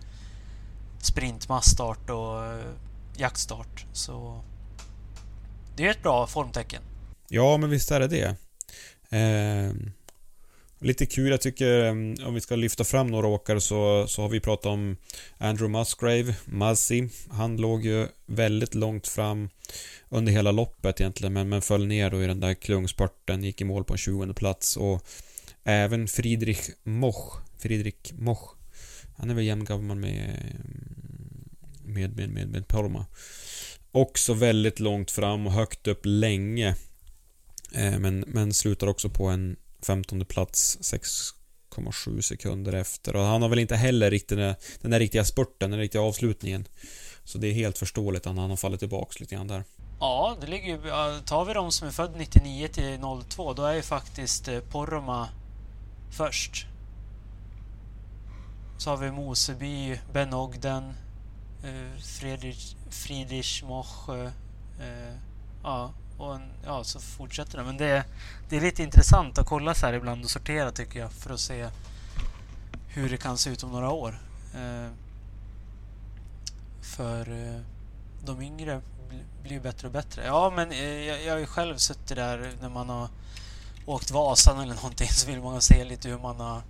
sprint, 0.99 1.49
massstart 1.49 2.09
och 2.09 2.45
eh, 2.45 2.65
jaktstart. 3.17 3.85
Så 3.93 4.43
det 5.75 5.85
är 5.85 5.91
ett 5.91 6.03
bra 6.03 6.27
formtecken. 6.27 6.81
Ja, 7.29 7.57
men 7.57 7.69
visst 7.69 7.91
är 7.91 7.99
det 7.99 8.07
det. 8.07 8.35
Eh, 9.17 9.73
lite 10.79 11.05
kul, 11.05 11.31
jag 11.31 11.41
tycker 11.41 11.83
ehm, 11.83 12.15
om 12.25 12.33
vi 12.33 12.41
ska 12.41 12.55
lyfta 12.55 12.83
fram 12.83 13.07
några 13.07 13.27
åkare 13.27 13.61
så, 13.61 14.07
så 14.07 14.21
har 14.21 14.29
vi 14.29 14.39
pratat 14.39 14.65
om 14.65 14.97
Andrew 15.37 15.79
Musgrave, 15.79 16.35
Muzzy. 16.45 17.09
Han 17.31 17.57
låg 17.57 17.85
ju 17.85 18.07
väldigt 18.25 18.75
långt 18.75 19.07
fram 19.07 19.49
under 20.13 20.31
hela 20.31 20.51
loppet 20.51 21.01
egentligen 21.01 21.33
men, 21.33 21.49
men 21.49 21.61
föll 21.61 21.87
ner 21.87 22.09
då 22.09 22.23
i 22.23 22.27
den 22.27 22.39
där 22.39 22.53
klungspurten, 22.53 23.43
gick 23.43 23.61
i 23.61 23.63
mål 23.63 23.83
på 23.83 23.93
en 23.93 23.97
20 23.97 24.33
plats 24.33 24.77
och 24.77 25.07
även 25.63 26.07
Friedrich 26.07 26.69
Moch, 26.83 27.41
Friedrich 27.57 28.13
Moch, 28.13 28.55
han 29.17 29.29
är 29.29 29.33
väl 29.33 29.45
jämngammal 29.45 29.97
med 29.97 30.39
med, 31.83 32.15
med, 32.15 32.29
med, 32.29 32.47
med 32.47 32.67
Porma. 32.67 33.05
Också 33.91 34.33
väldigt 34.33 34.79
långt 34.79 35.11
fram 35.11 35.47
och 35.47 35.53
högt 35.53 35.87
upp 35.87 36.01
länge. 36.03 36.75
Eh, 37.73 37.99
men, 37.99 38.23
men 38.27 38.53
slutar 38.53 38.87
också 38.87 39.09
på 39.09 39.25
en 39.25 39.55
15 39.81 40.25
plats 40.25 40.77
6,7 40.81 42.21
sekunder 42.21 42.73
efter. 42.73 43.15
Och 43.15 43.23
han 43.23 43.41
har 43.41 43.49
väl 43.49 43.59
inte 43.59 43.75
heller 43.75 44.11
riktigt 44.11 44.37
den, 44.37 44.55
den 44.81 44.91
där 44.91 44.99
riktiga 44.99 45.25
spurten, 45.25 45.71
den 45.71 45.79
riktiga 45.79 46.01
avslutningen. 46.01 46.67
Så 47.23 47.37
det 47.37 47.47
är 47.47 47.53
helt 47.53 47.77
förståeligt 47.77 48.27
att 48.27 48.37
han 48.37 48.49
har 48.49 48.57
fallit 48.57 48.79
tillbaks 48.79 49.19
lite 49.19 49.35
grann 49.35 49.47
där. 49.47 49.63
Ja, 50.03 50.37
det 50.41 50.47
ligger 50.47 50.67
ju... 50.67 50.79
Tar 51.21 51.45
vi 51.45 51.53
de 51.53 51.71
som 51.71 51.87
är 51.87 51.91
född 51.91 52.11
99 52.15 52.67
till 52.67 52.99
02 53.29 53.53
då 53.53 53.65
är 53.65 53.73
ju 53.73 53.81
faktiskt 53.81 54.47
eh, 54.47 54.59
Poroma 54.59 55.29
först. 56.11 56.67
Så 58.77 58.89
har 58.89 58.97
vi 58.97 59.11
Moseby, 59.11 59.99
Ben 60.13 60.33
Ogden, 60.33 60.93
eh, 61.63 62.01
Friedrich, 62.19 62.75
Friedrich 62.89 63.63
Moch. 63.63 64.09
Eh, 64.09 65.13
ja, 65.63 65.91
och 66.17 66.35
en, 66.35 66.49
ja, 66.65 66.83
så 66.83 66.99
fortsätter 66.99 67.57
det. 67.57 67.63
Men 67.63 67.77
det, 67.77 68.03
det 68.49 68.57
är 68.57 68.61
lite 68.61 68.83
intressant 68.83 69.37
att 69.37 69.47
kolla 69.47 69.73
så 69.73 69.85
här 69.85 69.93
ibland 69.93 70.23
och 70.23 70.29
sortera 70.29 70.71
tycker 70.71 70.99
jag 70.99 71.11
för 71.11 71.33
att 71.33 71.39
se 71.39 71.69
hur 72.87 73.09
det 73.09 73.17
kan 73.17 73.37
se 73.37 73.49
ut 73.49 73.63
om 73.63 73.71
några 73.71 73.91
år. 73.91 74.19
För 76.81 77.25
de 78.25 78.41
yngre 78.41 78.81
blir 79.43 79.59
bättre 79.59 79.87
och 79.87 79.93
bättre. 79.93 80.25
Ja, 80.25 80.53
men 80.55 80.71
eh, 80.71 80.83
jag, 80.83 81.23
jag 81.23 81.33
har 81.33 81.39
ju 81.39 81.45
själv 81.45 81.77
suttit 81.77 82.15
där 82.15 82.51
när 82.61 82.69
man 82.69 82.89
har 82.89 83.07
åkt 83.85 84.11
Vasan 84.11 84.59
eller 84.59 84.75
någonting 84.75 85.07
så 85.07 85.27
vill 85.27 85.41
man 85.41 85.61
se 85.61 85.83
lite 85.83 86.09
hur 86.09 86.17
man 86.17 86.39
har 86.39 86.61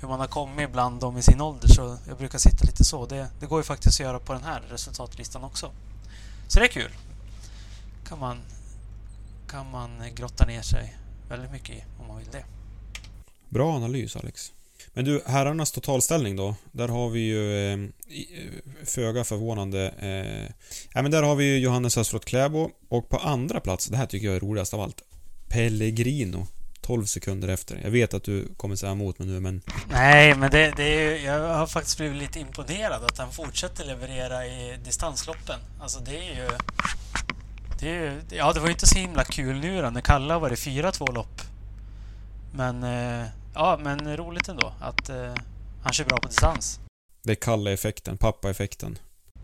hur 0.00 0.08
man 0.08 0.20
har 0.20 0.26
kommit 0.26 0.72
bland 0.72 1.00
dem 1.00 1.16
i 1.16 1.22
sin 1.22 1.40
ålder 1.40 1.68
så 1.68 1.98
jag 2.08 2.18
brukar 2.18 2.38
sitta 2.38 2.64
lite 2.64 2.84
så. 2.84 3.06
Det, 3.06 3.28
det 3.40 3.46
går 3.46 3.58
ju 3.58 3.64
faktiskt 3.64 4.00
att 4.00 4.04
göra 4.04 4.18
på 4.18 4.32
den 4.32 4.42
här 4.42 4.60
resultatlistan 4.60 5.44
också. 5.44 5.72
Så 6.48 6.58
det 6.58 6.66
är 6.66 6.68
kul. 6.68 6.90
Kan 8.08 8.18
man, 8.18 8.38
kan 9.48 9.70
man 9.70 9.90
grotta 10.14 10.46
ner 10.46 10.62
sig 10.62 10.96
väldigt 11.28 11.50
mycket 11.50 11.76
i 11.76 11.84
om 12.00 12.08
man 12.08 12.18
vill 12.18 12.30
det. 12.30 12.44
Bra 13.48 13.76
analys 13.76 14.16
Alex. 14.16 14.52
Men 14.92 15.04
du, 15.04 15.22
herrarnas 15.26 15.72
totalställning 15.72 16.36
då? 16.36 16.54
Där 16.72 16.88
har 16.88 17.10
vi 17.10 17.20
ju 17.20 17.72
eh, 17.72 17.72
eh, 17.72 18.52
föga 18.84 19.24
förvånande 19.24 19.94
eh, 19.98 20.54
ja, 20.94 21.02
men 21.02 21.10
där 21.10 21.22
har 21.22 21.36
vi 21.36 21.44
ju 21.44 21.58
Johannes 21.58 21.98
Östroth 21.98 22.26
Kläbo 22.26 22.70
och 22.88 23.08
på 23.08 23.16
andra 23.16 23.60
plats, 23.60 23.86
det 23.86 23.96
här 23.96 24.06
tycker 24.06 24.26
jag 24.26 24.36
är 24.36 24.40
roligast 24.40 24.74
av 24.74 24.80
allt, 24.80 25.02
Pellegrino. 25.48 26.46
12 26.80 27.04
sekunder 27.04 27.48
efter. 27.48 27.80
Jag 27.84 27.90
vet 27.90 28.14
att 28.14 28.24
du 28.24 28.48
kommer 28.56 28.76
säga 28.76 28.92
emot 28.92 29.18
mig 29.18 29.28
nu 29.28 29.40
men 29.40 29.62
Nej, 29.90 30.34
men 30.34 30.50
det, 30.50 30.72
det 30.76 30.82
är 30.82 31.10
ju, 31.10 31.24
jag 31.24 31.54
har 31.54 31.66
faktiskt 31.66 31.96
blivit 31.96 32.18
lite 32.18 32.40
imponerad 32.40 33.04
att 33.04 33.18
han 33.18 33.32
fortsätter 33.32 33.84
leverera 33.84 34.46
i 34.46 34.78
distansloppen. 34.84 35.60
Alltså 35.80 36.00
det 36.00 36.16
är 36.16 36.34
ju... 36.34 36.48
Det 37.80 37.90
är 37.90 38.02
ju 38.02 38.20
ja, 38.30 38.52
det 38.52 38.60
var 38.60 38.66
ju 38.66 38.72
inte 38.72 38.86
så 38.86 38.98
himla 38.98 39.24
kul 39.24 39.58
nu 39.60 39.82
då, 39.82 39.90
när 39.90 40.00
Kalle 40.00 40.38
var 40.38 40.50
det 40.50 40.56
4-2 40.56 41.14
lopp. 41.14 41.40
Men... 42.52 42.82
eh, 42.82 43.26
Ja, 43.60 43.78
men 43.82 44.16
roligt 44.16 44.48
ändå 44.48 44.72
att 44.80 45.08
eh, 45.08 45.34
han 45.82 45.92
kör 45.92 46.04
bra 46.04 46.18
på 46.18 46.28
distans. 46.28 46.80
Det 47.22 47.32
är 47.32 47.34
Kalle-effekten, 47.34 48.18
pappa-effekten. 48.18 48.98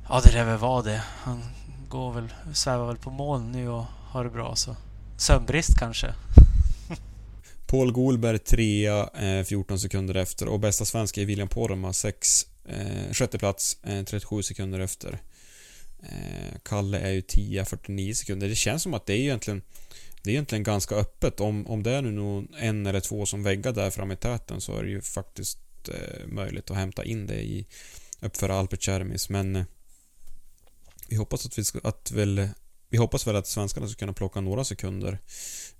Ja, 0.08 0.20
det 0.24 0.32
lär 0.32 0.44
väl 0.44 0.58
vara 0.58 0.82
det. 0.82 1.02
Han 1.18 1.42
går 1.88 2.12
väl, 2.12 2.34
svävar 2.52 2.86
väl 2.86 2.96
på 2.96 3.10
moln 3.10 3.52
nu 3.52 3.68
och 3.68 3.84
har 4.08 4.24
det 4.24 4.30
bra 4.30 4.56
så. 4.56 4.76
Sömnbrist 5.16 5.78
kanske? 5.78 6.06
Paul 7.66 7.92
Golberg 7.92 8.38
trea, 8.38 9.08
eh, 9.08 9.44
14 9.44 9.78
sekunder 9.78 10.14
efter 10.14 10.48
och 10.48 10.60
bästa 10.60 10.84
svenska 10.84 11.20
är 11.20 11.24
William 11.24 11.48
Poromaa, 11.48 11.92
sex, 11.92 12.46
eh, 12.64 13.12
sjätte 13.12 13.38
plats, 13.38 13.76
eh, 13.82 14.04
37 14.04 14.42
sekunder 14.42 14.80
efter. 14.80 15.18
Eh, 16.02 16.58
Kalle 16.62 16.98
är 16.98 17.10
ju 17.10 17.22
10, 17.22 17.64
49 17.64 18.14
sekunder. 18.14 18.48
Det 18.48 18.54
känns 18.54 18.82
som 18.82 18.94
att 18.94 19.06
det 19.06 19.12
är 19.12 19.18
egentligen 19.18 19.62
det 20.24 20.30
är 20.30 20.32
egentligen 20.32 20.62
ganska 20.62 20.94
öppet. 20.94 21.40
Om, 21.40 21.66
om 21.66 21.82
det 21.82 21.90
är 21.90 22.02
nu 22.02 22.12
någon, 22.12 22.48
en 22.58 22.86
eller 22.86 23.00
två 23.00 23.26
som 23.26 23.42
väggar 23.42 23.72
där 23.72 23.90
framme 23.90 24.14
i 24.14 24.16
täten 24.16 24.60
så 24.60 24.76
är 24.76 24.82
det 24.82 24.90
ju 24.90 25.00
faktiskt 25.00 25.58
eh, 25.88 26.26
möjligt 26.26 26.70
att 26.70 26.76
hämta 26.76 27.04
in 27.04 27.26
det 27.26 27.42
i 27.42 27.66
uppför 28.20 28.48
Alpeciermis. 28.48 29.28
Men 29.28 29.56
eh, 29.56 29.64
vi 31.08 31.16
hoppas 31.16 31.46
att 31.46 31.58
vi 31.58 31.64
ska, 31.64 31.80
att 31.82 32.10
väl 32.10 32.48
vi 32.88 32.98
hoppas 32.98 33.26
väl 33.26 33.36
att 33.36 33.46
svenskarna 33.46 33.88
ska 33.88 33.98
kunna 33.98 34.12
plocka 34.12 34.40
några 34.40 34.64
sekunder 34.64 35.18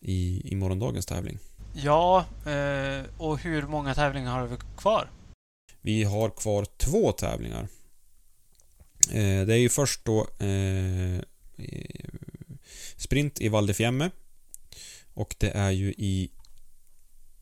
i, 0.00 0.42
i 0.52 0.54
morgondagens 0.56 1.06
tävling. 1.06 1.38
Ja, 1.74 2.24
eh, 2.46 3.04
och 3.18 3.38
hur 3.38 3.62
många 3.62 3.94
tävlingar 3.94 4.32
har 4.32 4.46
vi 4.46 4.56
kvar? 4.76 5.10
Vi 5.82 6.04
har 6.04 6.30
kvar 6.30 6.66
två 6.76 7.12
tävlingar. 7.12 7.68
Eh, 9.10 9.46
det 9.46 9.54
är 9.54 9.58
ju 9.58 9.68
först 9.68 10.04
då 10.04 10.20
eh, 10.20 11.20
sprint 12.96 13.40
i 13.40 13.48
Val 13.48 13.66
di 13.66 13.74
Fiemme. 13.74 14.10
Och 15.14 15.34
det 15.38 15.50
är 15.50 15.70
ju 15.70 15.90
i 15.90 16.30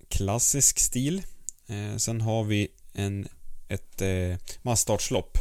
klassisk 0.08 0.78
stil. 0.78 1.22
Eh, 1.66 1.96
sen 1.96 2.20
har 2.20 2.44
vi 2.44 2.68
en, 2.92 3.28
ett 3.68 4.02
eh, 4.02 4.36
massstartslopp 4.62 5.38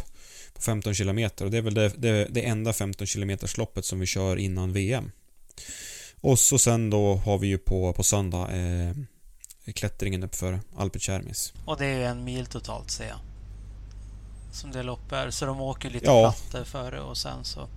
på 0.54 0.62
15 0.62 0.94
km 0.94 1.30
och 1.42 1.52
det 1.52 1.58
är 1.58 1.62
väl 1.62 1.74
det, 1.74 1.90
det, 1.98 2.28
det 2.30 2.46
enda 2.46 2.74
15 2.74 3.08
km 3.08 3.38
loppet 3.58 3.86
som 3.86 4.00
vi 4.00 4.06
kör 4.06 4.38
innan 4.38 4.74
VM. 4.74 5.12
Och 6.22 6.40
så 6.40 6.58
sen 6.60 6.90
då 6.90 7.16
har 7.16 7.38
vi 7.38 7.48
ju 7.48 7.58
på, 7.58 7.94
på 7.94 8.04
söndag 8.04 8.52
eh, 8.52 8.94
klättringen 9.74 10.24
uppför 10.24 10.60
Alpeciermis. 10.76 11.54
Och 11.66 11.78
det 11.78 11.86
är 11.86 11.98
ju 11.98 12.04
en 12.04 12.24
mil 12.24 12.46
totalt 12.46 12.92
ser 12.92 13.08
jag. 13.08 13.20
Som 14.52 14.72
det 14.72 14.84
lopp 14.84 15.12
är. 15.12 15.30
Så 15.30 15.46
de 15.46 15.62
åker 15.62 15.90
lite 15.90 16.06
Ja. 16.06 16.22
plattor 16.22 16.64
före 16.64 17.02
och 17.02 17.18
sen 17.18 17.44
så 17.46 17.68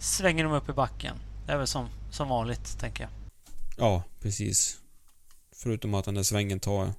svänger 0.00 0.44
de 0.44 0.52
upp 0.52 0.68
i 0.68 0.72
backen. 0.72 1.16
Det 1.46 1.52
är 1.52 1.56
väl 1.56 1.66
som, 1.66 1.88
som 2.10 2.28
vanligt, 2.28 2.78
tänker 2.80 3.02
jag. 3.02 3.10
Ja, 3.78 4.02
precis. 4.20 4.78
Förutom 5.52 5.94
att 5.94 6.04
den 6.04 6.14
där 6.14 6.22
svängen 6.22 6.60
tar... 6.60 6.92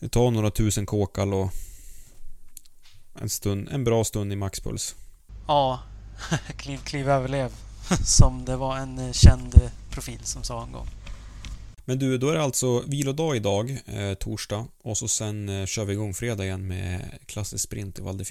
Det 0.00 0.08
tar 0.08 0.30
några 0.30 0.50
tusen 0.50 0.86
kåkal 0.86 1.34
och 1.34 1.50
en 3.20 3.28
stund, 3.28 3.68
en 3.68 3.84
bra 3.84 4.04
stund 4.04 4.32
i 4.32 4.36
maxpuls. 4.36 4.94
Ja, 5.46 5.80
kliv, 6.56 6.78
kliv, 6.78 7.08
överlev. 7.08 7.52
Som 8.04 8.44
det 8.44 8.56
var 8.56 8.76
en 8.76 8.98
eh, 8.98 9.12
känd 9.12 9.54
eh, 9.54 9.70
profil 9.90 10.20
som 10.22 10.42
sa 10.42 10.62
en 10.62 10.72
gång. 10.72 10.86
Men 11.84 11.98
du, 11.98 12.18
då 12.18 12.28
är 12.28 12.34
det 12.34 12.42
alltså 12.42 12.80
vilodag 12.80 13.36
idag, 13.36 13.78
eh, 13.86 14.14
torsdag, 14.14 14.66
och 14.82 14.98
så 14.98 15.08
sen 15.08 15.48
eh, 15.48 15.66
kör 15.66 15.84
vi 15.84 15.92
igång 15.92 16.14
fredag 16.14 16.44
igen 16.44 16.66
med 16.66 17.18
klassisk 17.26 17.64
sprint 17.64 17.98
i 17.98 18.02
Val. 18.02 18.24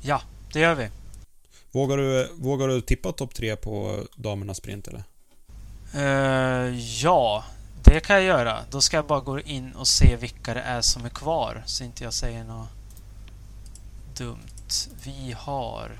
Ja, 0.00 0.22
det 0.52 0.60
gör 0.60 0.74
vi. 0.74 0.88
Vågar 1.70 1.96
du, 1.96 2.28
vågar 2.34 2.68
du 2.68 2.80
tippa 2.80 3.12
topp 3.12 3.34
tre 3.34 3.56
på 3.56 4.04
damernas 4.16 4.56
sprint 4.56 4.88
eller? 4.88 5.04
Eh, 5.94 6.78
ja, 7.02 7.44
det 7.82 8.00
kan 8.00 8.16
jag 8.16 8.24
göra. 8.24 8.58
Då 8.70 8.80
ska 8.80 8.96
jag 8.96 9.06
bara 9.06 9.20
gå 9.20 9.40
in 9.40 9.72
och 9.72 9.88
se 9.88 10.16
vilka 10.16 10.54
det 10.54 10.60
är 10.60 10.80
som 10.80 11.04
är 11.04 11.08
kvar. 11.08 11.62
Så 11.66 11.84
inte 11.84 12.04
jag 12.04 12.12
säger 12.12 12.44
något 12.44 12.68
dumt. 14.16 14.38
Vi 15.04 15.34
har... 15.38 15.90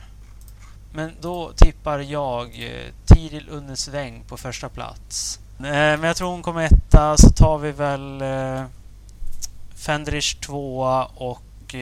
Men 0.94 1.12
då 1.20 1.52
tippar 1.56 1.98
jag 1.98 2.46
eh, 2.46 2.92
Tiril 3.06 3.48
Unnesväng 3.48 4.24
på 4.28 4.36
första 4.36 4.68
plats. 4.68 5.38
Eh, 5.58 5.64
men 5.64 6.02
jag 6.02 6.16
tror 6.16 6.30
hon 6.30 6.42
kommer 6.42 6.62
etta. 6.62 7.16
Så 7.16 7.30
tar 7.30 7.58
vi 7.58 7.72
väl 7.72 8.22
eh, 8.22 8.64
Fendrich 9.74 10.34
tvåa 10.34 11.04
och 11.04 11.74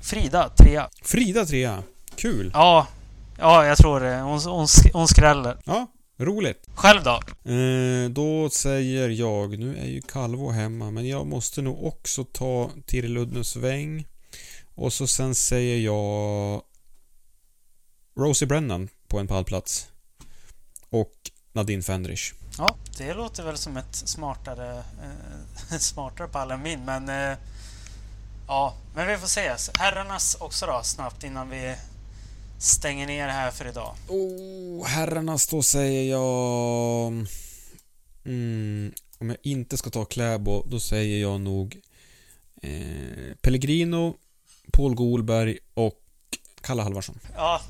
Frida 0.00 0.48
trea. 0.48 0.88
Frida 1.02 1.44
trea. 1.44 1.82
Kul! 2.16 2.50
Ja, 2.54 2.86
ja 3.38 3.66
jag 3.66 3.78
tror 3.78 4.00
det. 4.00 4.20
Hon, 4.20 4.40
hon, 4.40 4.66
hon 4.92 5.08
skräller. 5.08 5.56
Ja, 5.64 5.86
roligt. 6.18 6.66
Själv 6.74 7.02
då? 7.02 7.20
Eh, 7.52 8.08
då 8.08 8.50
säger 8.50 9.08
jag, 9.08 9.58
nu 9.58 9.78
är 9.78 9.86
ju 9.86 10.02
Calvo 10.02 10.50
hemma, 10.50 10.90
men 10.90 11.08
jag 11.08 11.26
måste 11.26 11.62
nog 11.62 11.84
också 11.84 12.24
ta 12.24 12.70
Tiril 12.86 13.16
Udnesväng. 13.16 14.06
Och 14.74 14.92
så 14.92 15.06
sen 15.06 15.34
säger 15.34 15.78
jag 15.78 16.62
Rosie 18.16 18.48
Brennan 18.48 18.88
på 19.08 19.18
en 19.18 19.26
pallplats. 19.26 19.88
Och 20.90 21.14
Nadine 21.52 21.82
Fendrich. 21.82 22.32
Ja, 22.58 22.76
det 22.98 23.14
låter 23.14 23.42
väl 23.42 23.58
som 23.58 23.76
ett 23.76 23.94
smartare, 23.94 24.78
eh, 24.78 25.78
smartare 25.78 26.28
pall 26.28 26.50
än 26.50 26.62
min, 26.62 26.84
men... 26.84 27.08
Eh, 27.08 27.38
ja, 28.46 28.74
men 28.94 29.06
vi 29.06 29.16
får 29.16 29.26
se. 29.26 29.56
Herrarnas 29.78 30.36
också 30.40 30.66
då, 30.66 30.80
snabbt 30.82 31.24
innan 31.24 31.50
vi 31.50 31.76
stänger 32.58 33.06
ner 33.06 33.28
här 33.28 33.50
för 33.50 33.68
idag. 33.68 33.94
Oh, 34.08 34.86
herrarnas 34.86 35.46
då 35.46 35.62
säger 35.62 36.10
jag... 36.10 37.12
Mm, 38.24 38.92
om 39.18 39.30
jag 39.30 39.38
inte 39.42 39.76
ska 39.76 39.90
ta 39.90 40.04
Kläbo, 40.04 40.62
då 40.66 40.80
säger 40.80 41.22
jag 41.22 41.40
nog 41.40 41.80
eh, 42.62 43.36
Pellegrino, 43.40 44.14
Paul 44.72 44.94
Golberg 44.94 45.58
och 45.74 46.00
Kalle 46.60 46.82
Halvarsson. 46.82 47.18
Ja, 47.36 47.60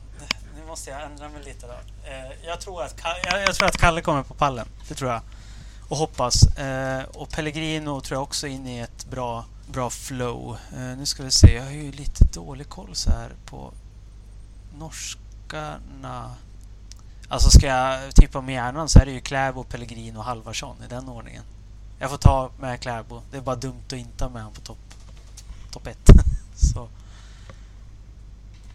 nu 0.56 0.66
måste 0.66 0.90
jag 0.90 1.02
ändra 1.02 1.28
mig 1.28 1.44
lite 1.44 1.66
då. 1.66 1.72
Eh, 2.08 2.46
jag, 2.46 2.60
tror 2.60 2.82
att, 2.82 3.00
jag, 3.24 3.42
jag 3.42 3.54
tror 3.54 3.68
att 3.68 3.76
Kalle 3.76 4.00
kommer 4.00 4.22
på 4.22 4.34
pallen, 4.34 4.66
det 4.88 4.94
tror 4.94 5.10
jag. 5.10 5.20
Och 5.88 5.96
hoppas. 5.96 6.56
Eh, 6.58 7.04
och 7.04 7.30
Pellegrino 7.30 8.00
tror 8.00 8.16
jag 8.16 8.22
också 8.22 8.46
in 8.46 8.66
i 8.66 8.78
ett 8.78 9.06
bra, 9.10 9.44
bra 9.72 9.90
flow. 9.90 10.56
Eh, 10.72 10.96
nu 10.96 11.06
ska 11.06 11.22
vi 11.22 11.30
se, 11.30 11.54
jag 11.54 11.64
har 11.64 11.70
ju 11.70 11.92
lite 11.92 12.24
dålig 12.24 12.68
koll 12.68 12.94
så 12.94 13.10
här 13.10 13.30
på 13.44 13.72
norskarna. 14.78 16.34
Alltså 17.28 17.50
ska 17.50 17.66
jag 17.66 18.14
tippa 18.14 18.40
med 18.40 18.54
hjärnan 18.54 18.88
så 18.88 18.98
är 18.98 19.06
det 19.06 19.12
ju 19.12 19.20
Kläbo, 19.20 19.64
Pellegrino 19.64 20.18
och 20.18 20.24
Halvarsson 20.24 20.76
i 20.86 20.88
den 20.88 21.08
ordningen. 21.08 21.42
Jag 21.98 22.10
får 22.10 22.16
ta 22.16 22.50
med 22.60 22.80
Kläbo. 22.80 23.22
Det 23.30 23.36
är 23.36 23.40
bara 23.40 23.56
dumt 23.56 23.82
att 23.86 23.92
inte 23.92 24.24
ha 24.24 24.30
med 24.30 24.42
honom 24.42 24.54
på 24.54 24.60
topp 24.60 24.78
top 25.70 25.86
ett. 25.86 26.10
så. 26.72 26.88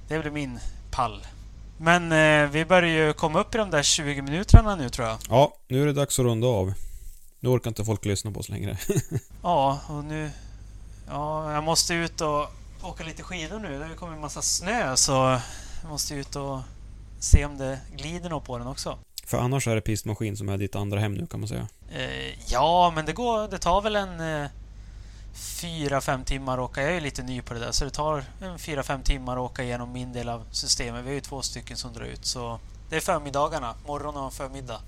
Det 0.07 0.19
blir 0.19 0.31
min 0.31 0.59
pall. 0.91 1.25
Men 1.77 2.11
eh, 2.11 2.49
vi 2.49 2.65
börjar 2.65 3.05
ju 3.05 3.13
komma 3.13 3.39
upp 3.39 3.55
i 3.55 3.57
de 3.57 3.69
där 3.71 3.83
20 3.83 4.21
minuterna 4.21 4.75
nu 4.75 4.89
tror 4.89 5.07
jag. 5.07 5.17
Ja, 5.29 5.53
nu 5.67 5.81
är 5.81 5.85
det 5.85 5.93
dags 5.93 6.19
att 6.19 6.25
runda 6.25 6.47
av. 6.47 6.73
Nu 7.39 7.49
orkar 7.49 7.69
inte 7.69 7.85
folk 7.85 8.05
lyssna 8.05 8.31
på 8.31 8.39
oss 8.39 8.49
längre. 8.49 8.77
Ja, 9.43 9.79
och 9.87 10.03
nu... 10.03 10.31
Ja, 11.07 11.53
jag 11.53 11.63
måste 11.63 11.93
ut 11.93 12.21
och 12.21 12.47
åka 12.81 13.03
lite 13.03 13.23
skidor 13.23 13.59
nu. 13.59 13.77
Det 13.77 13.83
har 13.83 13.89
ju 13.89 13.95
kommit 13.95 14.15
en 14.15 14.21
massa 14.21 14.41
snö 14.41 14.95
så 14.97 15.39
jag 15.81 15.89
måste 15.89 16.15
ut 16.15 16.35
och 16.35 16.59
se 17.19 17.45
om 17.45 17.57
det 17.57 17.79
glider 17.97 18.29
något 18.29 18.45
på 18.45 18.57
den 18.57 18.67
också. 18.67 18.97
För 19.25 19.37
annars 19.37 19.67
är 19.67 19.75
det 19.75 19.81
pistmaskin 19.81 20.37
som 20.37 20.49
är 20.49 20.57
ditt 20.57 20.75
andra 20.75 20.99
hem 20.99 21.13
nu 21.13 21.27
kan 21.27 21.39
man 21.39 21.49
säga. 21.49 21.67
Eh, 21.91 22.51
ja, 22.51 22.91
men 22.95 23.05
det 23.05 23.13
går. 23.13 23.47
Det 23.47 23.57
tar 23.57 23.81
väl 23.81 23.95
en 23.95 24.19
eh, 24.19 24.49
fyra, 25.33 26.01
fem 26.01 26.23
timmar 26.23 26.53
att 26.53 26.69
åka. 26.69 26.83
Jag 26.83 26.95
är 26.95 27.01
lite 27.01 27.23
ny 27.23 27.41
på 27.41 27.53
det 27.53 27.59
där, 27.59 27.71
så 27.71 27.85
det 27.85 27.91
tar 27.91 28.23
en 28.41 28.59
fyra, 28.59 28.83
fem 28.83 29.01
timmar 29.01 29.33
att 29.33 29.51
åka 29.51 29.63
igenom 29.63 29.91
min 29.91 30.13
del 30.13 30.29
av 30.29 30.45
systemet. 30.51 31.05
Vi 31.05 31.09
är 31.09 31.13
ju 31.13 31.21
två 31.21 31.41
stycken 31.41 31.77
som 31.77 31.93
drar 31.93 32.05
ut, 32.05 32.25
så 32.25 32.59
det 32.89 32.95
är 32.95 33.01
förmiddagarna. 33.01 33.75
Morgon 33.87 34.17
och 34.17 34.33
förmiddag. 34.33 34.81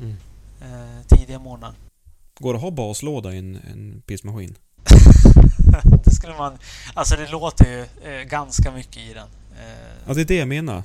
Mm. 0.00 0.16
Eh, 0.60 1.06
tidiga 1.06 1.38
morgnar. 1.38 1.74
Går 2.38 2.52
det 2.52 2.56
att 2.56 2.62
ha 2.62 2.70
baslåda 2.70 3.32
i 3.32 3.38
en, 3.38 3.56
en 3.56 4.02
pistmaskin? 4.06 4.54
det 6.04 6.10
skulle 6.10 6.34
man... 6.34 6.58
Alltså 6.94 7.16
det 7.16 7.30
låter 7.30 7.64
ju 7.64 8.10
eh, 8.10 8.22
ganska 8.22 8.70
mycket 8.70 8.96
i 8.96 9.14
den. 9.14 9.28
Eh, 9.58 9.96
Ja, 10.06 10.14
det 10.14 10.20
är 10.20 10.24
det 10.24 10.34
jag 10.36 10.48
menar. 10.48 10.82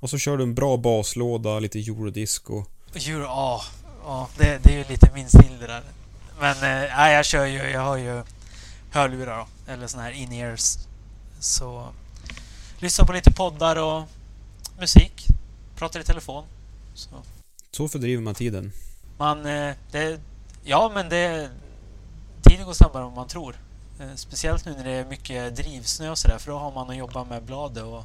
Och 0.00 0.10
så 0.10 0.18
kör 0.18 0.36
du 0.36 0.42
en 0.42 0.54
bra 0.54 0.76
baslåda, 0.76 1.58
lite 1.58 1.78
eurodisco. 1.78 2.64
Euro, 2.94 3.22
ja, 3.22 3.62
ja 4.04 4.28
det, 4.38 4.58
det 4.64 4.72
är 4.74 4.78
ju 4.78 4.84
lite 4.88 5.10
min 5.14 5.28
stil 5.28 5.56
det 5.60 5.66
där. 5.66 5.82
Men 6.40 6.56
eh, 6.62 7.12
jag 7.12 7.24
kör 7.24 7.44
ju, 7.46 7.58
jag 7.58 7.80
har 7.80 7.96
ju 7.96 8.22
hörlurar 8.90 9.38
då, 9.66 9.72
eller 9.72 9.86
såna 9.86 10.02
här 10.02 10.10
in-ears. 10.12 10.78
Så 11.40 11.88
lyssna 12.78 13.04
på 13.06 13.12
lite 13.12 13.32
poddar 13.32 13.76
och 13.76 14.02
musik. 14.80 15.26
Pratar 15.76 16.00
i 16.00 16.04
telefon. 16.04 16.44
Så 16.94 17.08
Så 17.70 17.88
fördriver 17.88 18.22
man 18.22 18.34
tiden. 18.34 18.72
man, 19.18 19.46
eh, 19.46 19.74
det, 19.90 20.20
ja 20.64 20.90
men 20.94 21.08
det, 21.08 21.50
tiden 22.42 22.66
går 22.66 22.72
snabbare 22.74 23.06
än 23.06 23.14
man 23.14 23.28
tror. 23.28 23.56
Eh, 24.00 24.14
Speciellt 24.14 24.64
nu 24.64 24.72
när 24.76 24.84
det 24.84 24.90
är 24.90 25.04
mycket 25.04 25.56
drivsnö 25.56 26.10
och 26.10 26.18
sådär, 26.18 26.38
för 26.38 26.50
då 26.50 26.58
har 26.58 26.72
man 26.72 26.90
att 26.90 26.96
jobba 26.96 27.24
med 27.24 27.42
bladet 27.42 27.82
och 27.84 28.04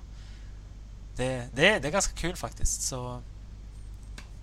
det, 1.16 1.48
det, 1.56 1.80
det 1.80 1.88
är 1.88 1.92
ganska 1.92 2.16
kul 2.16 2.36
faktiskt. 2.36 2.82
Så 2.82 3.22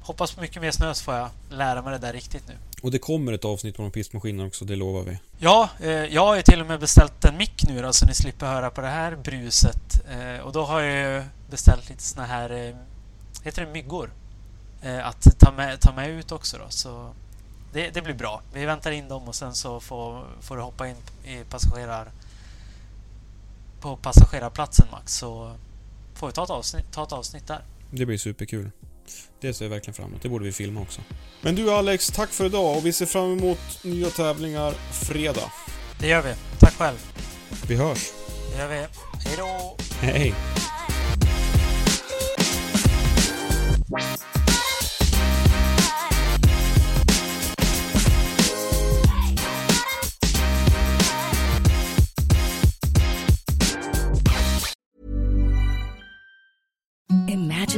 hoppas 0.00 0.32
på 0.32 0.40
mycket 0.40 0.62
mer 0.62 0.70
snö 0.70 0.94
så 0.94 1.04
får 1.04 1.14
jag 1.14 1.30
lära 1.50 1.82
mig 1.82 1.92
det 1.92 1.98
där 1.98 2.12
riktigt 2.12 2.48
nu. 2.48 2.54
Och 2.82 2.90
det 2.90 2.98
kommer 2.98 3.32
ett 3.32 3.44
avsnitt 3.44 3.78
om 3.78 3.90
pistmaskinen 3.90 4.46
också, 4.46 4.64
det 4.64 4.76
lovar 4.76 5.02
vi. 5.02 5.18
Ja, 5.38 5.70
eh, 5.80 5.90
jag 5.90 6.26
har 6.26 6.36
ju 6.36 6.42
till 6.42 6.60
och 6.60 6.66
med 6.66 6.80
beställt 6.80 7.24
en 7.24 7.36
mick 7.36 7.64
nu 7.68 7.82
då, 7.82 7.92
så 7.92 8.06
ni 8.06 8.14
slipper 8.14 8.46
höra 8.46 8.70
på 8.70 8.80
det 8.80 8.88
här 8.88 9.16
bruset. 9.16 10.00
Eh, 10.10 10.40
och 10.40 10.52
då 10.52 10.64
har 10.64 10.80
jag 10.80 11.24
beställt 11.50 11.88
lite 11.88 12.02
såna 12.02 12.26
här, 12.26 12.50
eh, 12.50 12.76
heter 13.44 13.64
det 13.64 13.72
myggor? 13.72 14.12
Eh, 14.82 15.06
att 15.06 15.38
ta 15.38 15.52
med, 15.52 15.80
ta 15.80 15.92
med 15.92 16.10
ut 16.10 16.32
också 16.32 16.58
då. 16.58 16.64
Så 16.68 17.12
det, 17.76 17.90
det, 17.94 18.02
blir 18.02 18.14
bra. 18.14 18.42
Vi 18.52 18.64
väntar 18.64 18.90
in 18.90 19.08
dem 19.08 19.28
och 19.28 19.34
sen 19.34 19.54
så 19.54 19.80
får, 19.80 20.26
får 20.40 20.56
du 20.56 20.62
hoppa 20.62 20.88
in 20.88 20.96
i 21.24 21.44
passagerar 21.50 22.08
på 23.80 23.96
passagerarplatsen 23.96 24.86
Max. 24.92 25.14
Så 25.14 25.56
får 26.14 26.26
vi 26.26 26.32
ta 26.32 26.44
ett 26.44 26.50
avsnitt, 26.50 26.92
ta 26.92 27.02
ett 27.02 27.12
avsnitt 27.12 27.46
där. 27.46 27.60
Det 27.90 28.06
blir 28.06 28.18
superkul. 28.18 28.70
Det 29.40 29.54
ser 29.54 29.64
jag 29.64 29.70
verkligen 29.70 29.94
fram 29.94 30.06
emot. 30.06 30.22
Det 30.22 30.28
borde 30.28 30.44
vi 30.44 30.52
filma 30.52 30.80
också. 30.80 31.00
Men 31.40 31.54
du 31.54 31.72
Alex, 31.72 32.08
tack 32.08 32.30
för 32.30 32.44
idag 32.44 32.76
och 32.76 32.86
vi 32.86 32.92
ser 32.92 33.06
fram 33.06 33.38
emot 33.38 33.84
nya 33.84 34.10
tävlingar 34.10 34.72
fredag. 34.92 35.52
Det 36.00 36.08
gör 36.08 36.22
vi. 36.22 36.34
Tack 36.58 36.74
själv. 36.74 37.12
Vi 37.68 37.76
hörs. 37.76 38.12
Det 38.52 38.58
gör 38.58 38.68
vi. 38.68 38.86
Hej 39.24 39.36
då! 39.36 39.76
Hej! 40.00 40.34